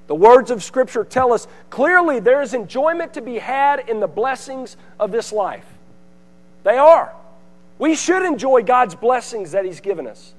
The 0.08 0.14
words 0.14 0.50
of 0.50 0.62
Scripture 0.62 1.04
tell 1.04 1.32
us 1.32 1.46
clearly 1.70 2.20
there 2.20 2.42
is 2.42 2.52
enjoyment 2.52 3.14
to 3.14 3.22
be 3.22 3.38
had 3.38 3.88
in 3.88 4.00
the 4.00 4.08
blessings 4.08 4.76
of 4.98 5.10
this 5.10 5.32
life. 5.32 5.66
They 6.64 6.76
are. 6.76 7.14
We 7.81 7.97
should 7.97 8.23
enjoy 8.23 8.62
God's 8.62 8.95
blessings 8.95 9.53
that 9.53 9.64
He's 9.64 9.81
given 9.81 10.07
us. 10.07 10.35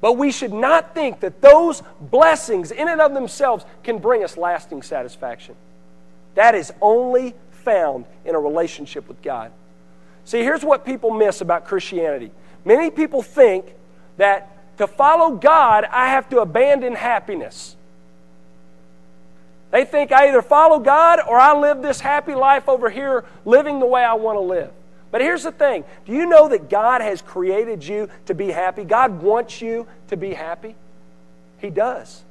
But 0.00 0.14
we 0.14 0.32
should 0.32 0.54
not 0.54 0.94
think 0.94 1.20
that 1.20 1.42
those 1.42 1.82
blessings, 2.00 2.70
in 2.70 2.88
and 2.88 3.00
of 3.02 3.12
themselves, 3.12 3.66
can 3.84 3.98
bring 3.98 4.24
us 4.24 4.38
lasting 4.38 4.82
satisfaction. 4.82 5.54
That 6.34 6.54
is 6.54 6.72
only 6.80 7.34
found 7.50 8.06
in 8.24 8.34
a 8.34 8.40
relationship 8.40 9.06
with 9.06 9.20
God. 9.20 9.52
See, 10.24 10.38
here's 10.38 10.64
what 10.64 10.86
people 10.86 11.10
miss 11.10 11.42
about 11.42 11.66
Christianity 11.66 12.30
many 12.64 12.90
people 12.90 13.20
think 13.20 13.66
that 14.16 14.78
to 14.78 14.86
follow 14.86 15.36
God, 15.36 15.84
I 15.84 16.08
have 16.08 16.30
to 16.30 16.40
abandon 16.40 16.94
happiness. 16.94 17.76
They 19.70 19.84
think 19.84 20.10
I 20.10 20.28
either 20.28 20.40
follow 20.40 20.78
God 20.78 21.20
or 21.28 21.38
I 21.38 21.58
live 21.58 21.82
this 21.82 22.00
happy 22.00 22.34
life 22.34 22.66
over 22.66 22.88
here 22.88 23.26
living 23.44 23.78
the 23.78 23.86
way 23.86 24.02
I 24.02 24.14
want 24.14 24.36
to 24.36 24.40
live. 24.40 24.70
But 25.10 25.20
here's 25.20 25.44
the 25.44 25.52
thing 25.52 25.84
do 26.06 26.12
you 26.12 26.26
know 26.26 26.48
that 26.48 26.68
God 26.68 27.00
has 27.00 27.22
created 27.22 27.84
you 27.84 28.08
to 28.26 28.34
be 28.34 28.50
happy? 28.50 28.84
God 28.84 29.22
wants 29.22 29.60
you 29.60 29.86
to 30.08 30.16
be 30.16 30.34
happy? 30.34 30.74
He 31.58 31.70
does. 31.70 32.22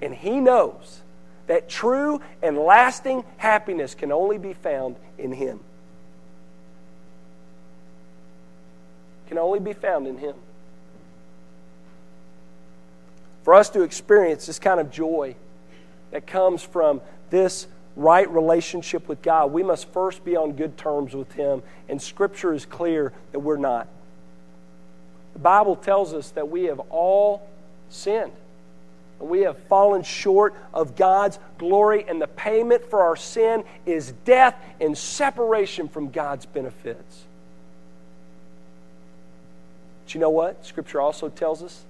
And 0.00 0.14
He 0.14 0.40
knows 0.40 1.02
that 1.46 1.68
true 1.68 2.20
and 2.42 2.58
lasting 2.58 3.24
happiness 3.36 3.94
can 3.94 4.12
only 4.12 4.38
be 4.38 4.52
found 4.52 4.96
in 5.18 5.32
Him. 5.32 5.60
Can 9.28 9.38
only 9.38 9.60
be 9.60 9.72
found 9.72 10.06
in 10.06 10.18
Him. 10.18 10.34
For 13.42 13.54
us 13.54 13.70
to 13.70 13.82
experience 13.82 14.46
this 14.46 14.58
kind 14.58 14.80
of 14.80 14.90
joy 14.90 15.36
that 16.10 16.26
comes 16.26 16.62
from 16.62 17.00
this 17.30 17.66
right 17.96 18.30
relationship 18.30 19.08
with 19.08 19.22
God, 19.22 19.52
we 19.52 19.62
must 19.62 19.88
first 19.92 20.24
be 20.24 20.36
on 20.36 20.52
good 20.52 20.76
terms 20.76 21.14
with 21.14 21.32
Him. 21.32 21.62
And 21.88 22.00
Scripture 22.00 22.52
is 22.52 22.66
clear 22.66 23.12
that 23.32 23.40
we're 23.40 23.56
not. 23.56 23.88
The 25.32 25.38
Bible 25.40 25.76
tells 25.76 26.14
us 26.14 26.30
that 26.30 26.48
we 26.48 26.64
have 26.64 26.78
all 26.90 27.48
sinned. 27.88 28.32
And 29.18 29.28
we 29.30 29.40
have 29.40 29.58
fallen 29.64 30.02
short 30.02 30.54
of 30.74 30.94
God's 30.94 31.38
glory, 31.58 32.04
and 32.06 32.20
the 32.20 32.26
payment 32.26 32.84
for 32.90 33.02
our 33.02 33.16
sin 33.16 33.64
is 33.86 34.12
death 34.24 34.54
and 34.80 34.96
separation 34.96 35.88
from 35.88 36.10
God's 36.10 36.44
benefits. 36.44 37.24
But 40.04 40.14
you 40.14 40.20
know 40.20 40.30
what? 40.30 40.64
Scripture 40.66 41.00
also 41.00 41.28
tells 41.28 41.62
us 41.62 41.82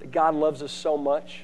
that 0.00 0.12
God 0.12 0.34
loves 0.34 0.62
us 0.62 0.72
so 0.72 0.98
much. 0.98 1.40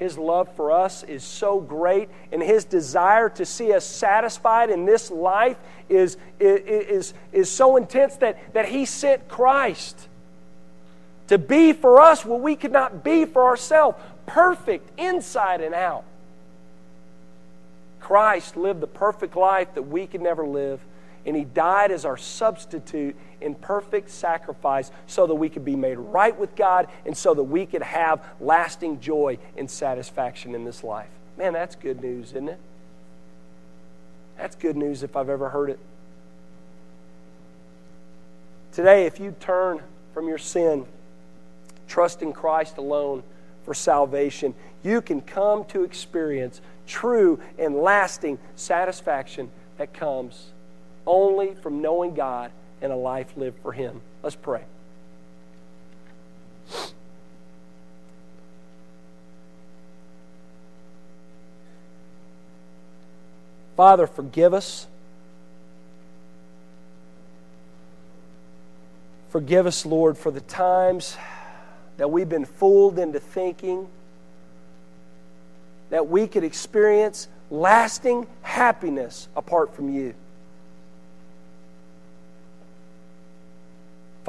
His 0.00 0.16
love 0.16 0.48
for 0.56 0.72
us 0.72 1.02
is 1.02 1.22
so 1.22 1.60
great, 1.60 2.08
and 2.32 2.42
His 2.42 2.64
desire 2.64 3.28
to 3.28 3.44
see 3.44 3.74
us 3.74 3.84
satisfied 3.84 4.70
in 4.70 4.86
this 4.86 5.10
life 5.10 5.58
is, 5.90 6.16
is, 6.40 7.12
is, 7.34 7.50
so 7.50 7.76
intense 7.76 8.16
that, 8.16 8.54
that 8.54 8.66
He 8.66 8.86
sent 8.86 9.28
Christ 9.28 10.08
to 11.28 11.36
be 11.36 11.74
for 11.74 12.00
us 12.00 12.24
what 12.24 12.40
we 12.40 12.56
could 12.56 12.72
not 12.72 13.04
be 13.04 13.26
for 13.26 13.44
ourselves 13.44 13.98
perfect 14.24 14.98
inside 14.98 15.60
and 15.60 15.74
out. 15.74 16.04
Christ 18.00 18.56
lived 18.56 18.80
the 18.80 18.86
perfect 18.86 19.36
life 19.36 19.74
that 19.74 19.82
we 19.82 20.06
could 20.06 20.22
never 20.22 20.46
live, 20.46 20.80
and 21.26 21.36
He 21.36 21.44
died 21.44 21.90
as 21.90 22.04
our 22.04 22.16
substitute 22.16 23.16
in 23.40 23.54
perfect 23.54 24.10
sacrifice 24.10 24.90
so 25.06 25.26
that 25.26 25.34
we 25.34 25.48
could 25.48 25.64
be 25.64 25.76
made 25.76 25.98
right 25.98 26.36
with 26.38 26.54
God 26.56 26.88
and 27.06 27.16
so 27.16 27.34
that 27.34 27.44
we 27.44 27.66
could 27.66 27.82
have 27.82 28.24
lasting 28.40 29.00
joy 29.00 29.38
and 29.56 29.70
satisfaction 29.70 30.54
in 30.54 30.64
this 30.64 30.82
life. 30.84 31.10
Man, 31.36 31.52
that's 31.52 31.74
good 31.74 32.02
news, 32.02 32.30
isn't 32.30 32.48
it? 32.48 32.58
That's 34.36 34.56
good 34.56 34.76
news 34.76 35.02
if 35.02 35.16
I've 35.16 35.28
ever 35.28 35.50
heard 35.50 35.70
it. 35.70 35.78
Today, 38.72 39.06
if 39.06 39.18
you 39.18 39.34
turn 39.40 39.82
from 40.14 40.28
your 40.28 40.38
sin, 40.38 40.86
trust 41.88 42.22
in 42.22 42.32
Christ 42.32 42.76
alone 42.76 43.22
for 43.64 43.74
salvation, 43.74 44.54
you 44.82 45.02
can 45.02 45.20
come 45.20 45.64
to 45.66 45.82
experience 45.82 46.60
true 46.86 47.40
and 47.58 47.76
lasting 47.76 48.38
satisfaction 48.56 49.50
that 49.76 49.92
comes 49.92 50.50
only 51.06 51.54
from 51.54 51.82
knowing 51.82 52.14
God 52.14 52.50
and 52.82 52.92
a 52.92 52.96
life 52.96 53.36
lived 53.36 53.60
for 53.62 53.72
Him. 53.72 54.00
Let's 54.22 54.36
pray. 54.36 54.64
Father, 63.76 64.06
forgive 64.06 64.52
us. 64.52 64.86
Forgive 69.30 69.66
us, 69.66 69.86
Lord, 69.86 70.18
for 70.18 70.30
the 70.30 70.40
times 70.42 71.16
that 71.96 72.10
we've 72.10 72.28
been 72.28 72.44
fooled 72.44 72.98
into 72.98 73.20
thinking 73.20 73.88
that 75.90 76.08
we 76.08 76.26
could 76.26 76.44
experience 76.44 77.28
lasting 77.50 78.26
happiness 78.42 79.28
apart 79.36 79.74
from 79.74 79.94
you. 79.94 80.14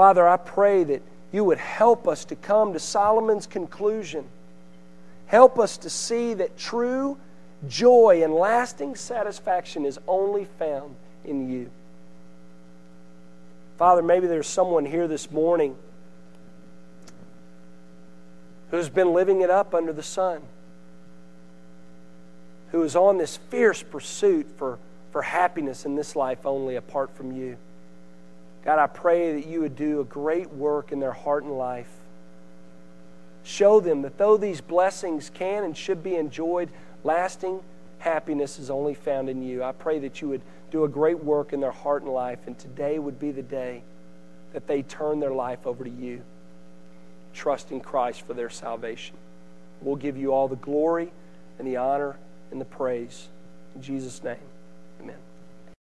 Father, 0.01 0.27
I 0.27 0.37
pray 0.37 0.83
that 0.83 1.03
you 1.31 1.43
would 1.43 1.59
help 1.59 2.07
us 2.07 2.25
to 2.25 2.35
come 2.35 2.73
to 2.73 2.79
Solomon's 2.79 3.45
conclusion. 3.45 4.25
Help 5.27 5.59
us 5.59 5.77
to 5.77 5.91
see 5.91 6.33
that 6.33 6.57
true 6.57 7.19
joy 7.67 8.21
and 8.23 8.33
lasting 8.33 8.95
satisfaction 8.95 9.85
is 9.85 9.99
only 10.07 10.45
found 10.57 10.95
in 11.23 11.47
you. 11.47 11.69
Father, 13.77 14.01
maybe 14.01 14.25
there's 14.25 14.47
someone 14.47 14.87
here 14.87 15.07
this 15.07 15.29
morning 15.29 15.75
who's 18.71 18.89
been 18.89 19.13
living 19.13 19.41
it 19.41 19.51
up 19.51 19.75
under 19.75 19.93
the 19.93 20.01
sun, 20.01 20.41
who 22.71 22.81
is 22.81 22.95
on 22.95 23.19
this 23.19 23.37
fierce 23.37 23.83
pursuit 23.83 24.47
for, 24.57 24.79
for 25.11 25.21
happiness 25.21 25.85
in 25.85 25.95
this 25.95 26.15
life 26.15 26.43
only 26.43 26.75
apart 26.75 27.15
from 27.15 27.31
you. 27.31 27.55
God, 28.63 28.79
I 28.79 28.87
pray 28.87 29.33
that 29.33 29.47
you 29.47 29.61
would 29.61 29.75
do 29.75 30.01
a 30.01 30.03
great 30.03 30.51
work 30.51 30.91
in 30.91 30.99
their 30.99 31.13
heart 31.13 31.43
and 31.43 31.57
life. 31.57 31.89
Show 33.43 33.79
them 33.79 34.03
that 34.03 34.17
though 34.17 34.37
these 34.37 34.61
blessings 34.61 35.31
can 35.33 35.63
and 35.63 35.75
should 35.75 36.03
be 36.03 36.15
enjoyed, 36.15 36.69
lasting 37.03 37.61
happiness 37.99 38.59
is 38.59 38.69
only 38.69 38.93
found 38.93 39.29
in 39.29 39.41
you. 39.41 39.63
I 39.63 39.71
pray 39.71 39.99
that 39.99 40.21
you 40.21 40.29
would 40.29 40.41
do 40.69 40.83
a 40.83 40.87
great 40.87 41.23
work 41.23 41.53
in 41.53 41.59
their 41.59 41.71
heart 41.71 42.03
and 42.03 42.11
life, 42.11 42.39
and 42.45 42.57
today 42.57 42.99
would 42.99 43.19
be 43.19 43.31
the 43.31 43.41
day 43.41 43.81
that 44.53 44.67
they 44.67 44.83
turn 44.83 45.19
their 45.19 45.33
life 45.33 45.65
over 45.65 45.83
to 45.83 45.89
you, 45.89 46.21
trust 47.33 47.71
in 47.71 47.79
Christ 47.79 48.21
for 48.21 48.33
their 48.33 48.49
salvation. 48.49 49.15
We'll 49.81 49.95
give 49.95 50.17
you 50.17 50.33
all 50.33 50.47
the 50.47 50.55
glory 50.55 51.11
and 51.57 51.67
the 51.67 51.77
honor 51.77 52.17
and 52.51 52.61
the 52.61 52.65
praise. 52.65 53.27
In 53.75 53.81
Jesus' 53.81 54.23
name. 54.23 54.37